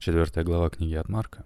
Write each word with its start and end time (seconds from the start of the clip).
Четвертая 0.00 0.44
глава 0.44 0.70
книги 0.70 0.94
от 0.94 1.10
Марка. 1.10 1.44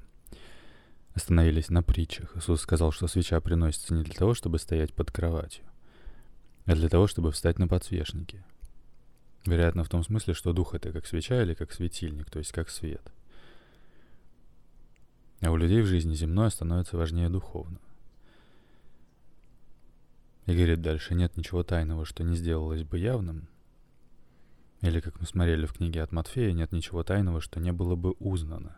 Остановились 1.12 1.70
на 1.70 1.82
притчах. 1.82 2.36
Иисус 2.36 2.60
сказал, 2.60 2.92
что 2.92 3.08
свеча 3.08 3.40
приносится 3.40 3.94
не 3.94 4.04
для 4.04 4.14
того, 4.14 4.32
чтобы 4.34 4.60
стоять 4.60 4.94
под 4.94 5.10
кроватью, 5.10 5.64
а 6.64 6.76
для 6.76 6.88
того, 6.88 7.08
чтобы 7.08 7.32
встать 7.32 7.58
на 7.58 7.66
подсвечнике. 7.66 8.44
Вероятно, 9.44 9.82
в 9.82 9.88
том 9.88 10.04
смысле, 10.04 10.34
что 10.34 10.52
дух— 10.52 10.72
это 10.76 10.92
как 10.92 11.04
свеча 11.04 11.42
или 11.42 11.54
как 11.54 11.72
светильник, 11.72 12.30
то 12.30 12.38
есть 12.38 12.52
как 12.52 12.70
свет. 12.70 13.02
А 15.40 15.50
у 15.50 15.56
людей 15.56 15.82
в 15.82 15.86
жизни 15.86 16.14
земное 16.14 16.48
становится 16.50 16.96
важнее 16.96 17.30
духовного. 17.30 17.82
И 20.46 20.54
говорит 20.54 20.80
дальше, 20.80 21.16
нет 21.16 21.36
ничего 21.36 21.64
тайного, 21.64 22.04
что 22.04 22.22
не 22.22 22.36
сделалось 22.36 22.84
бы 22.84 23.00
явным, 23.00 23.48
или, 24.84 25.00
как 25.00 25.18
мы 25.18 25.26
смотрели 25.26 25.64
в 25.64 25.72
книге 25.72 26.02
от 26.02 26.12
Матфея, 26.12 26.52
нет 26.52 26.70
ничего 26.70 27.02
тайного, 27.02 27.40
что 27.40 27.58
не 27.58 27.72
было 27.72 27.96
бы 27.96 28.12
узнано. 28.18 28.76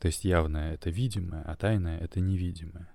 То 0.00 0.06
есть 0.06 0.24
явное— 0.24 0.72
это 0.74 0.88
видимое, 0.88 1.42
а 1.42 1.54
тайное— 1.56 1.98
это 2.00 2.18
невидимое. 2.18 2.88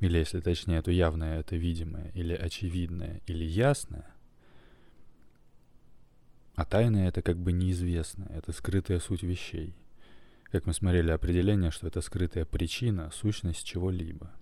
Или, 0.00 0.16
если 0.16 0.40
точнее, 0.40 0.80
то 0.80 0.90
явное— 0.90 1.38
это 1.40 1.56
видимое, 1.56 2.10
или 2.14 2.32
очевидное, 2.32 3.20
или 3.26 3.44
ясное, 3.44 4.06
а 6.54 6.64
тайное— 6.64 7.08
это 7.10 7.20
как 7.20 7.36
бы 7.36 7.52
неизвестное, 7.52 8.28
это 8.28 8.52
скрытая 8.52 8.98
суть 8.98 9.22
вещей. 9.22 9.76
Как 10.44 10.64
мы 10.64 10.72
смотрели 10.72 11.10
определение, 11.10 11.70
что 11.70 11.86
это 11.86 12.00
скрытая 12.00 12.46
причина, 12.46 13.10
сущность 13.12 13.66
чего-либо— 13.66 14.32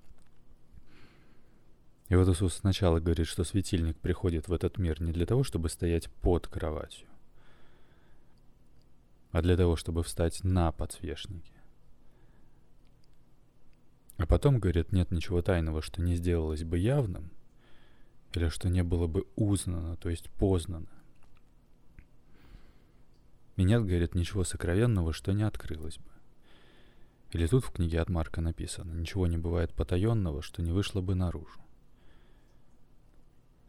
и 2.10 2.16
вот 2.16 2.28
Иисус 2.28 2.54
сначала 2.54 2.98
говорит, 2.98 3.28
что 3.28 3.44
светильник 3.44 3.96
приходит 3.96 4.48
в 4.48 4.52
этот 4.52 4.78
мир 4.78 5.00
не 5.00 5.12
для 5.12 5.26
того, 5.26 5.44
чтобы 5.44 5.68
стоять 5.68 6.10
под 6.22 6.48
кроватью, 6.48 7.06
а 9.30 9.40
для 9.42 9.56
того, 9.56 9.76
чтобы 9.76 10.02
встать 10.02 10.42
на 10.42 10.72
подсвечнике. 10.72 11.52
А 14.16 14.26
потом, 14.26 14.58
говорит, 14.58 14.90
нет 14.90 15.12
ничего 15.12 15.40
тайного, 15.40 15.82
что 15.82 16.02
не 16.02 16.16
сделалось 16.16 16.64
бы 16.64 16.78
явным, 16.78 17.30
или 18.32 18.48
что 18.48 18.68
не 18.68 18.82
было 18.82 19.06
бы 19.06 19.24
узнано, 19.36 19.96
то 19.96 20.10
есть 20.10 20.30
познано. 20.30 20.90
И 23.54 23.62
нет, 23.62 23.86
говорит, 23.86 24.16
ничего 24.16 24.42
сокровенного, 24.42 25.12
что 25.12 25.32
не 25.32 25.44
открылось 25.44 25.98
бы. 25.98 26.10
Или 27.30 27.46
тут 27.46 27.64
в 27.64 27.70
книге 27.70 28.00
от 28.00 28.08
Марка 28.08 28.40
написано, 28.40 28.94
ничего 28.94 29.28
не 29.28 29.38
бывает 29.38 29.72
потаенного, 29.72 30.42
что 30.42 30.60
не 30.60 30.72
вышло 30.72 31.00
бы 31.00 31.14
наружу. 31.14 31.60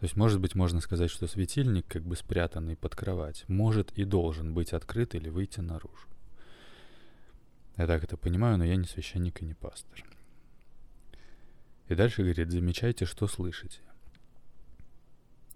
То 0.01 0.05
есть, 0.05 0.15
может 0.15 0.41
быть, 0.41 0.55
можно 0.55 0.81
сказать, 0.81 1.11
что 1.11 1.27
светильник, 1.27 1.85
как 1.87 2.01
бы 2.01 2.15
спрятанный 2.15 2.75
под 2.75 2.95
кровать, 2.95 3.43
может 3.47 3.91
и 3.91 4.03
должен 4.03 4.51
быть 4.51 4.73
открыт 4.73 5.13
или 5.13 5.29
выйти 5.29 5.59
наружу. 5.59 6.07
Я 7.77 7.85
так 7.85 8.03
это 8.03 8.17
понимаю, 8.17 8.57
но 8.57 8.63
я 8.63 8.77
не 8.77 8.85
священник 8.85 9.43
и 9.43 9.45
не 9.45 9.53
пастор. 9.53 10.03
И 11.87 11.93
дальше 11.93 12.23
говорит, 12.23 12.49
замечайте, 12.49 13.05
что 13.05 13.27
слышите. 13.27 13.79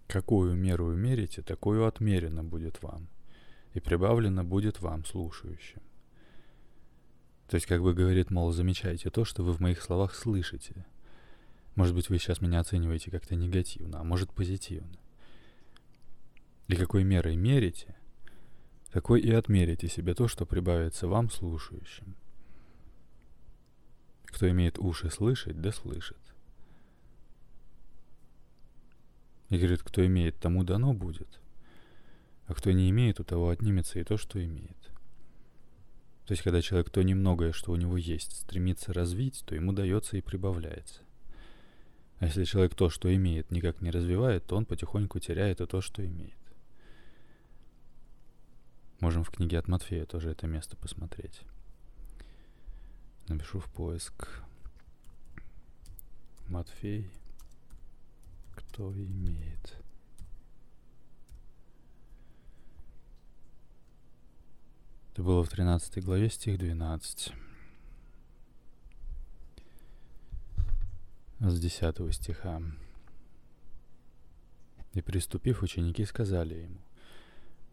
Какую 0.06 0.54
меру 0.54 0.94
мерите, 0.94 1.42
такую 1.42 1.84
отмерено 1.84 2.44
будет 2.44 2.80
вам, 2.84 3.08
и 3.74 3.80
прибавлено 3.80 4.44
будет 4.44 4.78
вам, 4.78 5.04
слушающим. 5.04 5.82
То 7.48 7.56
есть, 7.56 7.66
как 7.66 7.82
бы 7.82 7.94
говорит, 7.94 8.30
мол, 8.30 8.52
замечайте 8.52 9.10
то, 9.10 9.24
что 9.24 9.42
вы 9.42 9.52
в 9.52 9.58
моих 9.58 9.82
словах 9.82 10.14
слышите– 10.14 10.86
может 11.76 11.94
быть, 11.94 12.08
вы 12.08 12.18
сейчас 12.18 12.40
меня 12.40 12.60
оцениваете 12.60 13.10
как-то 13.10 13.36
негативно, 13.36 14.00
а 14.00 14.04
может 14.04 14.32
позитивно. 14.32 14.98
И 16.68 16.74
какой 16.74 17.04
мерой 17.04 17.36
мерите, 17.36 17.94
такой 18.90 19.20
и 19.20 19.30
отмерите 19.30 19.86
себе 19.86 20.14
то, 20.14 20.26
что 20.26 20.46
прибавится 20.46 21.06
вам, 21.06 21.30
слушающим. 21.30 22.16
Кто 24.24 24.50
имеет 24.50 24.78
уши 24.78 25.10
слышать, 25.10 25.60
да 25.60 25.70
слышит. 25.70 26.18
И 29.50 29.58
говорит, 29.58 29.82
кто 29.82 30.04
имеет, 30.04 30.38
тому 30.38 30.64
дано 30.64 30.92
будет, 30.92 31.40
а 32.46 32.54
кто 32.54 32.72
не 32.72 32.90
имеет, 32.90 33.20
у 33.20 33.24
того 33.24 33.50
отнимется 33.50 34.00
и 34.00 34.04
то, 34.04 34.16
что 34.16 34.42
имеет. 34.44 34.76
То 36.26 36.32
есть, 36.32 36.42
когда 36.42 36.60
человек 36.60 36.90
то 36.90 37.02
немногое, 37.02 37.52
что 37.52 37.70
у 37.70 37.76
него 37.76 37.96
есть, 37.96 38.40
стремится 38.40 38.92
развить, 38.92 39.44
то 39.46 39.54
ему 39.54 39.72
дается 39.72 40.16
и 40.16 40.20
прибавляется. 40.20 41.05
А 42.18 42.26
если 42.26 42.44
человек 42.44 42.74
то, 42.74 42.88
что 42.88 43.14
имеет, 43.14 43.50
никак 43.50 43.82
не 43.82 43.90
развивает, 43.90 44.46
то 44.46 44.56
он 44.56 44.64
потихоньку 44.64 45.18
теряет 45.18 45.60
и 45.60 45.66
то, 45.66 45.80
что 45.80 46.04
имеет. 46.04 46.34
Можем 49.00 49.24
в 49.24 49.30
книге 49.30 49.58
от 49.58 49.68
Матфея 49.68 50.06
тоже 50.06 50.30
это 50.30 50.46
место 50.46 50.76
посмотреть. 50.76 51.42
Напишу 53.28 53.60
в 53.60 53.70
поиск. 53.70 54.42
Матфей. 56.48 57.10
Кто 58.54 58.92
имеет? 58.94 59.76
Это 65.12 65.22
было 65.22 65.42
в 65.44 65.48
13 65.48 66.02
главе, 66.04 66.30
стих 66.30 66.58
12. 66.58 67.32
С 71.40 71.60
10 71.60 72.14
стиха. 72.14 72.62
«И 74.94 75.02
приступив, 75.02 75.62
ученики 75.62 76.04
сказали 76.04 76.54
ему, 76.54 76.80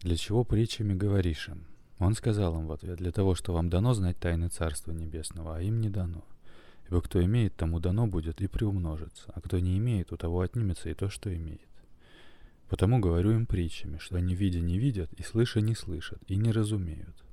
«Для 0.01 0.17
чего 0.17 0.43
притчами 0.43 0.93
говоришь 0.93 1.47
им?» 1.47 1.65
Он 1.97 2.13
сказал 2.15 2.59
им 2.59 2.67
в 2.67 2.73
ответ, 2.73 2.97
«Для 2.97 3.11
того, 3.11 3.35
что 3.35 3.53
вам 3.53 3.69
дано 3.69 3.93
знать 3.93 4.19
тайны 4.19 4.49
Царства 4.49 4.91
Небесного, 4.91 5.55
а 5.55 5.61
им 5.61 5.79
не 5.79 5.89
дано. 5.89 6.25
Ибо 6.89 7.01
кто 7.01 7.23
имеет, 7.23 7.55
тому 7.55 7.79
дано 7.79 8.07
будет 8.07 8.41
и 8.41 8.47
приумножится, 8.47 9.31
а 9.33 9.39
кто 9.39 9.59
не 9.59 9.77
имеет, 9.77 10.11
у 10.11 10.17
того 10.17 10.41
отнимется 10.41 10.89
и 10.89 10.93
то, 10.93 11.09
что 11.09 11.33
имеет. 11.33 11.61
Потому 12.67 12.99
говорю 12.99 13.31
им 13.31 13.45
притчами, 13.45 13.97
что 13.97 14.17
они 14.17 14.35
видя 14.35 14.59
не 14.59 14.77
видят, 14.77 15.13
и 15.13 15.23
слыша 15.23 15.61
не 15.61 15.75
слышат, 15.75 16.21
и 16.27 16.35
не 16.35 16.51
разумеют. 16.51 17.23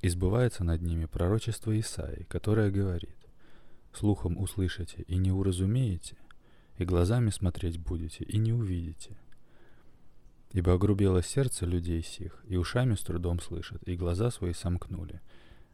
И 0.00 0.08
сбывается 0.08 0.62
над 0.62 0.80
ними 0.82 1.06
пророчество 1.06 1.76
Исаии, 1.78 2.26
которое 2.28 2.70
говорит, 2.70 3.16
слухом 3.98 4.38
услышите 4.38 5.02
и 5.08 5.16
не 5.16 5.32
уразумеете, 5.32 6.16
и 6.78 6.84
глазами 6.84 7.30
смотреть 7.30 7.78
будете 7.78 8.24
и 8.24 8.38
не 8.38 8.52
увидите. 8.52 9.16
Ибо 10.52 10.74
огрубело 10.74 11.22
сердце 11.22 11.66
людей 11.66 12.02
сих, 12.02 12.42
и 12.46 12.56
ушами 12.56 12.94
с 12.94 13.00
трудом 13.00 13.40
слышат, 13.40 13.82
и 13.86 13.96
глаза 13.96 14.30
свои 14.30 14.52
сомкнули, 14.52 15.20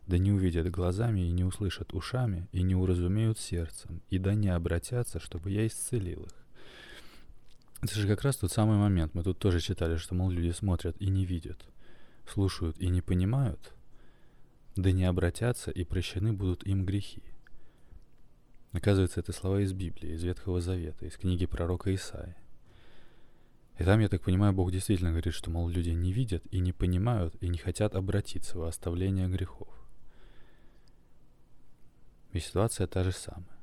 да 0.06 0.18
не 0.18 0.32
увидят 0.32 0.70
глазами 0.70 1.20
и 1.20 1.32
не 1.32 1.44
услышат 1.44 1.92
ушами, 1.92 2.48
и 2.52 2.62
не 2.62 2.74
уразумеют 2.74 3.38
сердцем, 3.38 4.00
и 4.10 4.18
да 4.18 4.34
не 4.34 4.48
обратятся, 4.48 5.20
чтобы 5.20 5.50
я 5.50 5.66
исцелил 5.66 6.24
их. 6.24 6.32
Это 7.82 7.94
же 7.94 8.08
как 8.08 8.22
раз 8.22 8.36
тот 8.36 8.50
самый 8.50 8.78
момент. 8.78 9.14
Мы 9.14 9.22
тут 9.22 9.38
тоже 9.38 9.60
читали, 9.60 9.96
что, 9.98 10.14
мол, 10.14 10.30
люди 10.30 10.50
смотрят 10.50 10.96
и 10.98 11.08
не 11.08 11.26
видят, 11.26 11.62
слушают 12.26 12.78
и 12.78 12.88
не 12.88 13.02
понимают, 13.02 13.74
да 14.74 14.90
не 14.92 15.04
обратятся, 15.04 15.70
и 15.70 15.84
прощены 15.84 16.32
будут 16.32 16.66
им 16.66 16.86
грехи. 16.86 17.22
Оказывается, 18.74 19.20
это 19.20 19.32
слова 19.32 19.60
из 19.60 19.72
Библии, 19.72 20.14
из 20.14 20.24
Ветхого 20.24 20.60
Завета, 20.60 21.06
из 21.06 21.16
книги 21.16 21.46
пророка 21.46 21.94
Исаия. 21.94 22.36
И 23.78 23.84
там, 23.84 24.00
я 24.00 24.08
так 24.08 24.22
понимаю, 24.22 24.52
Бог 24.52 24.72
действительно 24.72 25.10
говорит, 25.10 25.32
что, 25.32 25.48
мол, 25.48 25.68
люди 25.68 25.90
не 25.90 26.12
видят 26.12 26.44
и 26.50 26.58
не 26.58 26.72
понимают 26.72 27.36
и 27.40 27.48
не 27.48 27.56
хотят 27.56 27.94
обратиться 27.94 28.58
во 28.58 28.66
оставление 28.66 29.28
грехов. 29.28 29.68
И 32.32 32.40
ситуация 32.40 32.88
та 32.88 33.04
же 33.04 33.12
самая. 33.12 33.56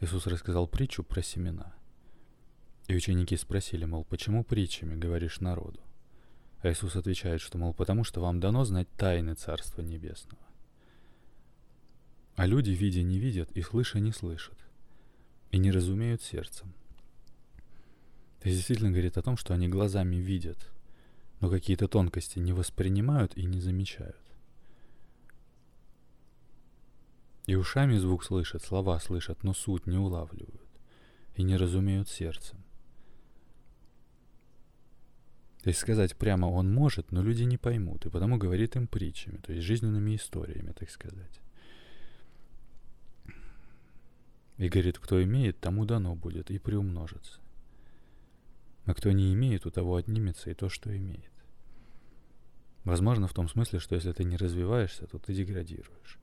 Иисус 0.00 0.28
рассказал 0.28 0.68
притчу 0.68 1.02
про 1.02 1.20
семена. 1.20 1.74
И 2.86 2.94
ученики 2.94 3.36
спросили, 3.36 3.84
мол, 3.84 4.04
почему 4.04 4.44
притчами 4.44 4.94
говоришь 4.94 5.40
народу? 5.40 5.80
А 6.62 6.70
Иисус 6.70 6.94
отвечает, 6.94 7.40
что, 7.40 7.58
мол, 7.58 7.74
потому 7.74 8.04
что 8.04 8.20
вам 8.20 8.38
дано 8.38 8.64
знать 8.64 8.88
тайны 8.96 9.34
Царства 9.34 9.82
Небесного. 9.82 10.43
А 12.36 12.46
люди, 12.46 12.70
видя, 12.70 13.02
не 13.02 13.18
видят, 13.18 13.50
и 13.52 13.62
слыша, 13.62 14.00
не 14.00 14.12
слышат, 14.12 14.58
и 15.52 15.58
не 15.58 15.70
разумеют 15.70 16.22
сердцем. 16.22 16.72
Это 18.40 18.50
действительно 18.50 18.90
говорит 18.90 19.16
о 19.16 19.22
том, 19.22 19.36
что 19.36 19.54
они 19.54 19.68
глазами 19.68 20.16
видят, 20.16 20.70
но 21.40 21.48
какие-то 21.48 21.88
тонкости 21.88 22.38
не 22.38 22.52
воспринимают 22.52 23.36
и 23.36 23.44
не 23.44 23.60
замечают. 23.60 24.20
И 27.46 27.54
ушами 27.54 27.96
звук 27.98 28.24
слышат, 28.24 28.62
слова 28.62 28.98
слышат, 28.98 29.42
но 29.44 29.54
суть 29.54 29.86
не 29.86 29.96
улавливают 29.96 30.68
и 31.36 31.42
не 31.42 31.56
разумеют 31.56 32.08
сердцем. 32.08 32.58
То 35.62 35.68
есть 35.68 35.80
сказать 35.80 36.16
прямо 36.16 36.46
он 36.46 36.72
может, 36.72 37.12
но 37.12 37.22
люди 37.22 37.44
не 37.44 37.58
поймут, 37.58 38.06
и 38.06 38.10
потому 38.10 38.36
говорит 38.36 38.76
им 38.76 38.86
притчами, 38.86 39.38
то 39.38 39.52
есть 39.52 39.64
жизненными 39.64 40.16
историями, 40.16 40.72
так 40.72 40.90
сказать. 40.90 41.40
И 44.56 44.68
говорит, 44.68 44.98
кто 44.98 45.22
имеет, 45.22 45.58
тому 45.60 45.84
дано 45.84 46.14
будет 46.14 46.50
и 46.50 46.58
приумножится. 46.58 47.40
А 48.86 48.94
кто 48.94 49.10
не 49.10 49.32
имеет, 49.34 49.66
у 49.66 49.70
того 49.70 49.96
отнимется 49.96 50.50
и 50.50 50.54
то, 50.54 50.68
что 50.68 50.96
имеет. 50.96 51.32
Возможно, 52.84 53.26
в 53.26 53.32
том 53.32 53.48
смысле, 53.48 53.78
что 53.78 53.94
если 53.94 54.12
ты 54.12 54.24
не 54.24 54.36
развиваешься, 54.36 55.06
то 55.06 55.18
ты 55.18 55.32
деградируешь. 55.32 56.18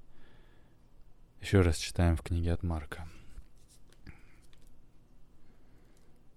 Еще 1.41 1.61
раз 1.61 1.77
читаем 1.77 2.15
в 2.15 2.21
книге 2.21 2.53
от 2.53 2.61
Марка. 2.61 3.09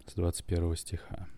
С 0.06 0.14
21 0.14 0.76
стиха. 0.76 1.28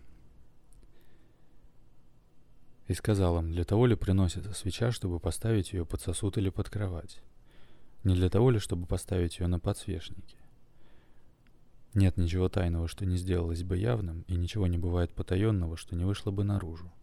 И 2.87 2.93
сказал 2.93 3.39
им, 3.39 3.51
для 3.51 3.65
того 3.65 3.85
ли 3.85 3.95
приносится 3.95 4.53
свеча, 4.53 4.91
чтобы 4.91 5.19
поставить 5.19 5.73
ее 5.73 5.85
под 5.85 6.01
сосуд 6.01 6.37
или 6.37 6.49
под 6.49 6.69
кровать? 6.69 7.21
Не 8.05 8.15
для 8.15 8.29
того 8.29 8.49
ли, 8.49 8.59
чтобы 8.59 8.85
поставить 8.85 9.39
ее 9.39 9.47
на 9.47 9.59
подсвечнике? 9.59 10.37
Нет 11.97 12.15
ничего 12.15 12.47
тайного, 12.47 12.87
что 12.87 13.07
не 13.07 13.17
сделалось 13.17 13.63
бы 13.63 13.75
явным, 13.75 14.23
и 14.27 14.35
ничего 14.35 14.67
не 14.67 14.77
бывает 14.77 15.11
потаенного, 15.15 15.77
что 15.77 15.95
не 15.95 16.05
вышло 16.05 16.29
бы 16.29 16.43
наружу. 16.43 16.93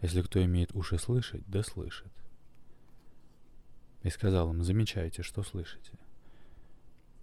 Если 0.00 0.22
кто 0.22 0.40
имеет 0.44 0.76
уши 0.76 0.96
слышать, 0.96 1.42
да 1.48 1.64
слышит. 1.64 2.12
И 4.04 4.10
сказал 4.10 4.52
им, 4.52 4.62
замечайте, 4.62 5.24
что 5.24 5.42
слышите. 5.42 5.98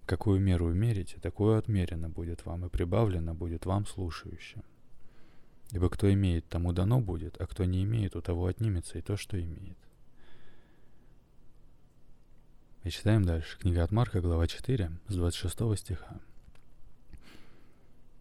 Какую 0.06 0.42
меру 0.42 0.74
мерите, 0.74 1.22
такое 1.22 1.57
отмерено 1.57 2.10
будет 2.10 2.46
вам, 2.46 2.66
и 2.66 2.69
прибавлено 2.69 3.34
будет 3.34 3.66
вам 3.66 3.86
слушающим. 3.86 4.66
Ибо 5.72 5.90
кто 5.90 6.12
имеет, 6.12 6.50
тому 6.50 6.74
дано 6.74 7.00
будет, 7.00 7.40
а 7.40 7.48
кто 7.48 7.63
не 7.63 7.81
имеет, 7.84 8.18
у 8.18 8.22
того 8.22 8.48
отнимется 8.48 8.98
и 8.98 9.01
то, 9.01 9.16
что 9.16 9.42
имеет. 9.42 9.78
И 12.84 12.90
читаем 12.90 13.24
дальше. 13.24 13.57
Книга 13.57 13.86
от 13.86 13.92
Марка, 13.94 14.19
глава 14.19 14.48
4, 14.48 14.92
с 15.07 15.16
26 15.16 15.78
стиха. 15.78 16.19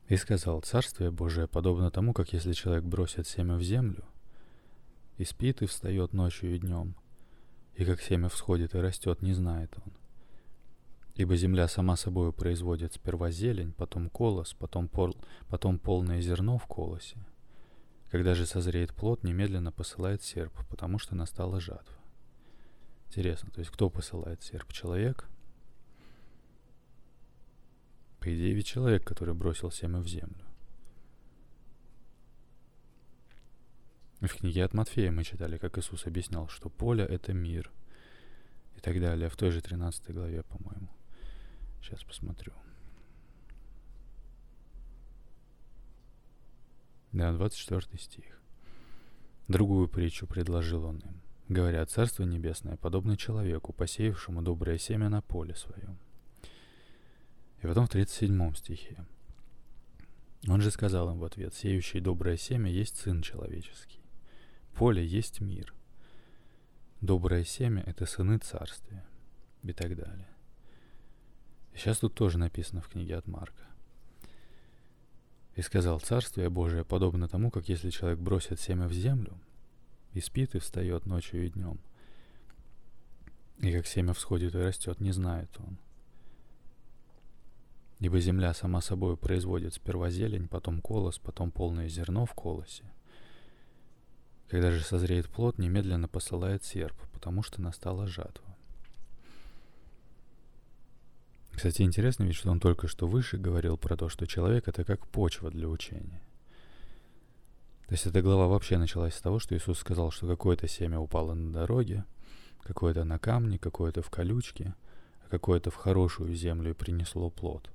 «И 0.08 0.16
сказал, 0.16 0.62
Царствие 0.62 1.10
Божие 1.10 1.46
подобно 1.46 1.90
тому, 1.90 2.14
как 2.14 2.32
если 2.32 2.52
человек 2.52 2.84
бросит 2.84 3.26
семя 3.26 3.56
в 3.56 3.62
землю, 3.62 4.04
и 5.18 5.24
спит, 5.24 5.60
и 5.60 5.66
встает 5.66 6.14
ночью 6.14 6.54
и 6.54 6.58
днем, 6.58 6.94
и 7.74 7.84
как 7.84 8.00
семя 8.00 8.28
всходит 8.28 8.74
и 8.74 8.78
растет, 8.78 9.20
не 9.20 9.34
знает 9.34 9.76
он. 9.84 9.92
Ибо 11.14 11.36
земля 11.36 11.68
сама 11.68 11.96
собою 11.96 12.32
производит 12.32 12.94
сперва 12.94 13.30
зелень, 13.30 13.72
потом 13.72 14.08
колос, 14.08 14.54
потом, 14.54 14.88
пол, 14.88 15.14
потом 15.48 15.78
полное 15.78 16.20
зерно 16.20 16.58
в 16.58 16.66
колосе. 16.66 17.18
Когда 18.10 18.34
же 18.34 18.46
созреет 18.46 18.94
плод, 18.94 19.24
немедленно 19.24 19.72
посылает 19.72 20.22
серп, 20.22 20.54
потому 20.70 20.98
что 20.98 21.14
настала 21.14 21.60
жатва. 21.60 21.96
Интересно, 23.08 23.50
то 23.50 23.58
есть 23.58 23.70
кто 23.70 23.90
посылает 23.90 24.42
серп? 24.42 24.72
Человек? 24.72 25.28
По 28.28 28.34
идее, 28.34 28.62
человек, 28.62 29.04
который 29.04 29.32
бросил 29.32 29.70
семя 29.70 30.00
в 30.00 30.06
землю. 30.06 30.44
В 34.20 34.28
книге 34.28 34.66
от 34.66 34.74
Матфея 34.74 35.10
мы 35.10 35.24
читали, 35.24 35.56
как 35.56 35.78
Иисус 35.78 36.06
объяснял, 36.06 36.46
что 36.48 36.68
поле— 36.68 37.04
это 37.06 37.32
мир. 37.32 37.72
И 38.76 38.80
так 38.80 39.00
далее. 39.00 39.30
В 39.30 39.36
той 39.36 39.50
же 39.50 39.62
13 39.62 40.10
главе, 40.12 40.42
по-моему. 40.42 40.90
Сейчас 41.80 42.04
посмотрю. 42.04 42.52
Да, 47.12 47.32
24 47.32 47.98
стих. 47.98 48.42
Другую 49.46 49.88
притчу 49.88 50.26
предложил 50.26 50.84
он 50.84 50.98
им. 50.98 51.22
Говоря, 51.48 51.86
Царство 51.86 52.24
Небесное 52.24 52.76
подобно 52.76 53.16
человеку, 53.16 53.72
посеявшему 53.72 54.42
доброе 54.42 54.76
семя 54.76 55.08
на 55.08 55.22
поле 55.22 55.54
своем. 55.54 55.98
И 57.62 57.66
потом 57.66 57.86
в 57.86 57.90
37 57.90 58.54
стихе. 58.54 59.04
Он 60.46 60.60
же 60.60 60.70
сказал 60.70 61.10
им 61.10 61.18
в 61.18 61.24
ответ, 61.24 61.54
сеющий 61.54 62.00
доброе 62.00 62.36
семя 62.36 62.70
есть 62.70 62.96
Сын 62.96 63.22
Человеческий. 63.22 64.00
Поле 64.74 65.04
есть 65.04 65.40
мир. 65.40 65.74
Доброе 67.00 67.44
семя— 67.44 67.82
это 67.86 68.06
сыны 68.06 68.38
Царствия. 68.38 69.04
И 69.64 69.72
так 69.72 69.96
далее. 69.96 70.28
И 71.72 71.78
сейчас 71.78 71.98
тут 71.98 72.14
тоже 72.14 72.38
написано 72.38 72.80
в 72.80 72.88
книге 72.88 73.16
от 73.16 73.26
Марка. 73.26 73.66
И 75.56 75.62
сказал, 75.62 75.98
Царствие 75.98 76.48
Божие 76.48 76.84
подобно 76.84 77.26
тому, 77.26 77.50
как 77.50 77.68
если 77.68 77.90
человек 77.90 78.20
бросит 78.20 78.60
семя 78.60 78.86
в 78.86 78.92
землю, 78.92 79.36
и 80.12 80.20
спит, 80.20 80.54
и 80.54 80.60
встает 80.60 81.06
ночью 81.06 81.44
и 81.44 81.50
днем. 81.50 81.80
И 83.58 83.72
как 83.72 83.86
семя 83.88 84.12
всходит 84.12 84.54
и 84.54 84.58
растет, 84.58 85.00
не 85.00 85.10
знает 85.10 85.50
он. 85.58 85.78
Ибо 88.00 88.20
земля 88.20 88.54
сама 88.54 88.80
собой 88.80 89.16
производит 89.16 89.74
сперва 89.74 90.10
зелень, 90.10 90.48
потом 90.48 90.80
колос, 90.80 91.18
потом 91.18 91.50
полное 91.50 91.88
зерно 91.88 92.26
в 92.26 92.34
колосе. 92.34 92.84
Когда 94.48 94.70
же 94.70 94.80
созреет 94.80 95.28
плод, 95.28 95.58
немедленно 95.58 96.08
посылает 96.08 96.64
серп, 96.64 96.96
потому 97.12 97.42
что 97.42 97.60
настала 97.60 98.06
жатва. 98.06 98.56
Кстати, 101.52 101.82
интересно 101.82 102.22
ведь, 102.22 102.36
что 102.36 102.50
он 102.50 102.60
только 102.60 102.86
что 102.86 103.08
выше 103.08 103.36
говорил 103.36 103.76
про 103.76 103.96
то, 103.96 104.08
что 104.08 104.26
человек— 104.26 104.66
это 104.68 104.84
как 104.84 105.08
почва 105.08 105.50
для 105.50 105.68
учения. 105.68 106.22
То 107.88 107.94
есть 107.94 108.06
эта 108.06 108.22
глава 108.22 108.46
вообще 108.46 108.78
началась 108.78 109.14
с 109.14 109.20
того, 109.20 109.38
что 109.40 109.56
Иисус 109.56 109.78
сказал, 109.78 110.12
что 110.12 110.28
какое-то 110.28 110.68
семя 110.68 111.00
упало 111.00 111.34
на 111.34 111.52
дороге, 111.52 112.04
какое-то 112.62 113.02
на 113.02 113.18
камне, 113.18 113.58
какое-то 113.58 114.02
в 114.02 114.10
колючке, 114.10 114.74
а 115.24 115.28
какое-то 115.28 115.70
в 115.70 115.74
хорошую 115.74 116.34
землю 116.34 116.70
и 116.70 116.74
принесло 116.74 117.28
плод. 117.28 117.70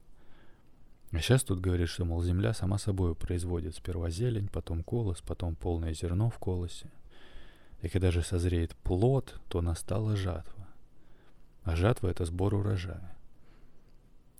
А 1.13 1.19
сейчас 1.19 1.43
тут 1.43 1.59
говорит, 1.59 1.89
что, 1.89 2.05
мол, 2.05 2.23
земля 2.23 2.55
сама 2.55 2.79
собой 2.79 3.13
производит 3.13 3.75
сперва 3.75 4.09
зелень, 4.09 4.47
потом 4.47 4.83
колос, 4.83 5.21
потом 5.21 5.55
полное 5.55 5.93
зерно 5.93 6.31
в 6.31 6.39
колосе. 6.39 6.89
И 7.83 7.87
когда 7.87 8.09
же 8.09 8.23
созреет 8.23 8.75
плод, 8.77 9.39
то 9.47 9.61
настала 9.61 10.15
жатва. 10.15 10.67
А 11.61 11.75
жатва— 11.75 12.07
это 12.09 12.25
сбор 12.25 12.55
урожая. 12.55 13.15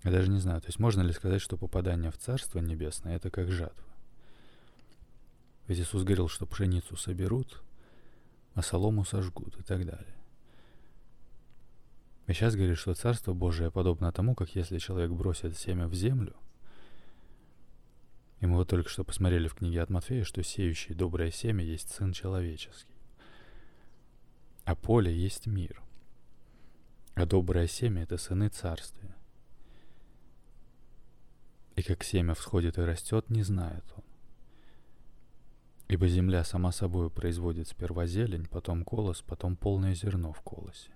Я 0.03 0.09
даже 0.09 0.31
не 0.31 0.39
знаю, 0.39 0.61
то 0.61 0.67
есть 0.67 0.79
можно 0.79 1.03
ли 1.03 1.13
сказать, 1.13 1.41
что 1.41 1.57
попадание 1.57 2.09
в 2.09 2.17
Царство 2.17 2.57
Небесное— 2.57 3.15
это 3.17 3.29
как 3.29 3.51
жатва? 3.51 3.85
Ведь 5.67 5.79
Иисус 5.79 6.03
говорил, 6.03 6.27
что 6.27 6.47
пшеницу 6.47 6.97
соберут, 6.97 7.61
а 8.55 8.63
солому 8.63 9.05
сожгут 9.05 9.59
и 9.59 9.61
так 9.63 9.85
далее. 9.85 10.15
И 12.25 12.33
сейчас 12.33 12.55
говорит, 12.55 12.79
что 12.79 12.95
Царство 12.95 13.33
Божие 13.33 13.69
подобно 13.69 14.11
тому, 14.11 14.33
как 14.33 14.55
если 14.55 14.79
человек 14.79 15.11
бросит 15.11 15.55
семя 15.55 15.87
в 15.87 15.93
землю, 15.93 16.35
и 18.43 18.45
мы 18.45 18.57
вот 18.57 18.67
только 18.67 18.89
что 18.89 19.05
посмотрели 19.05 19.47
в 19.47 19.55
книге 19.55 19.81
от 19.81 19.89
Матфея, 19.89 20.25
что 20.25 20.43
сеющий 20.43 20.93
доброе 20.93 21.31
семя 21.31 21.63
есть 21.63 21.89
Сын 21.93 22.11
Человеческий, 22.11 22.93
а 24.65 24.75
поле 24.75 25.15
есть 25.15 25.47
мир, 25.47 25.81
а 27.13 27.25
доброе 27.25 27.67
семя— 27.67 28.03
это 28.03 28.17
сыны 28.17 28.50
Царствия. 28.50 29.15
И 31.77 31.83
как 31.83 32.03
семя 32.03 32.33
всходит 32.33 32.77
и 32.77 32.81
растет, 32.81 33.29
не 33.29 33.43
знает 33.43 33.85
он. 33.95 34.03
Ибо 35.88 36.09
земля 36.09 36.43
сама 36.43 36.73
собой 36.73 37.09
производит 37.09 37.69
сперва 37.69 38.07
зелень, 38.07 38.47
потом 38.47 38.83
колос, 38.83 39.21
потом 39.21 39.55
полное 39.55 39.95
зерно 39.95 40.33
в 40.33 40.41
колосе. 40.41 40.91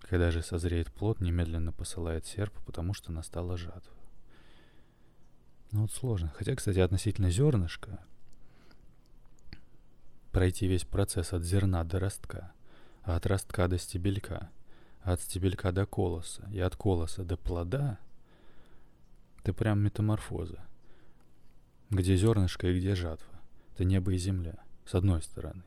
Когда 0.00 0.30
же 0.30 0.42
созреет 0.42 0.92
плод, 0.92 1.20
немедленно 1.20 1.72
посылает 1.72 2.26
серп, 2.26 2.52
потому 2.66 2.92
что 2.92 3.12
настала 3.12 3.56
жатва. 3.56 3.93
Ну 5.72 5.82
вот 5.82 5.92
сложно. 5.92 6.32
Хотя, 6.36 6.54
кстати, 6.54 6.78
относительно 6.78 7.30
зернышка, 7.30 8.00
пройти 10.32 10.66
весь 10.66 10.84
процесс 10.84 11.32
от 11.32 11.42
зерна 11.44 11.84
до 11.84 11.98
ростка, 11.98 12.52
от 13.02 13.26
ростка 13.26 13.68
до 13.68 13.78
стебелька, 13.78 14.50
от 15.02 15.20
стебелька 15.20 15.72
до 15.72 15.86
колоса 15.86 16.48
и 16.52 16.60
от 16.60 16.76
колоса 16.76 17.24
до 17.24 17.36
плода, 17.36 17.98
это 19.38 19.52
прям 19.52 19.80
метаморфоза– 19.80 20.64
где 21.90 22.16
зернышко 22.16 22.68
и 22.68 22.78
где 22.78 22.94
жатва. 22.94 23.40
Это 23.72 23.84
небо 23.84 24.12
и 24.12 24.18
земля, 24.18 24.58
с 24.84 24.94
одной 24.94 25.22
стороны. 25.22 25.62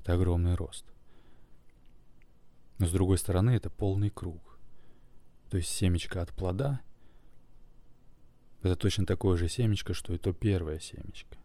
Это 0.00 0.14
огромный 0.14 0.54
рост. 0.54 0.84
Но 2.78 2.86
с 2.86 2.92
другой 2.92 3.18
стороны 3.18 3.50
это 3.50 3.70
полный 3.70 4.10
круг. 4.10 4.58
То 5.50 5.56
есть 5.56 5.70
семечко 5.70 6.22
от 6.22 6.30
плода— 6.30 6.80
это 8.62 8.76
точно 8.76 9.06
такое 9.06 9.36
же 9.36 9.48
семечко, 9.48 9.94
что 9.94 10.14
и 10.14 10.18
то 10.18 10.32
первое 10.32 10.78
семечко. 10.78 11.36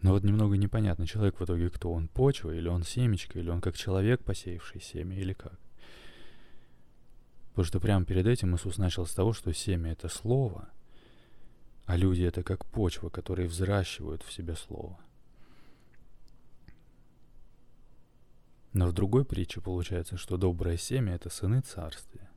Но 0.00 0.12
вот 0.12 0.22
немного 0.22 0.56
непонятно, 0.56 1.06
человек 1.06 1.40
в 1.40 1.44
итоге 1.44 1.70
кто? 1.70 1.92
Он 1.92 2.08
почва, 2.08 2.52
или 2.52 2.68
он 2.68 2.84
семечко, 2.84 3.38
или 3.38 3.50
он 3.50 3.60
как 3.60 3.76
человек, 3.76 4.22
посеявший 4.22 4.80
семя, 4.80 5.16
или 5.16 5.32
как? 5.32 5.58
Потому 7.50 7.66
что 7.66 7.80
прямо 7.80 8.04
перед 8.04 8.26
этим 8.26 8.54
Иисус 8.54 8.78
начал 8.78 9.06
с 9.06 9.14
того, 9.14 9.32
что 9.32 9.52
семя— 9.52 9.90
это 9.92 10.08
слово, 10.08 10.68
а 11.86 11.96
люди— 11.96 12.22
это 12.24 12.44
как 12.44 12.64
почва, 12.66 13.08
которые 13.08 13.48
взращивают 13.48 14.22
в 14.22 14.32
себе 14.32 14.54
слово. 14.54 14.98
Но 18.72 18.86
в 18.86 18.92
другой 18.92 19.24
притче 19.24 19.60
получается, 19.60 20.16
что 20.16 20.36
доброе 20.36 20.76
семя— 20.76 21.14
это 21.16 21.30
сыны 21.30 21.60
царствия. 21.60 22.27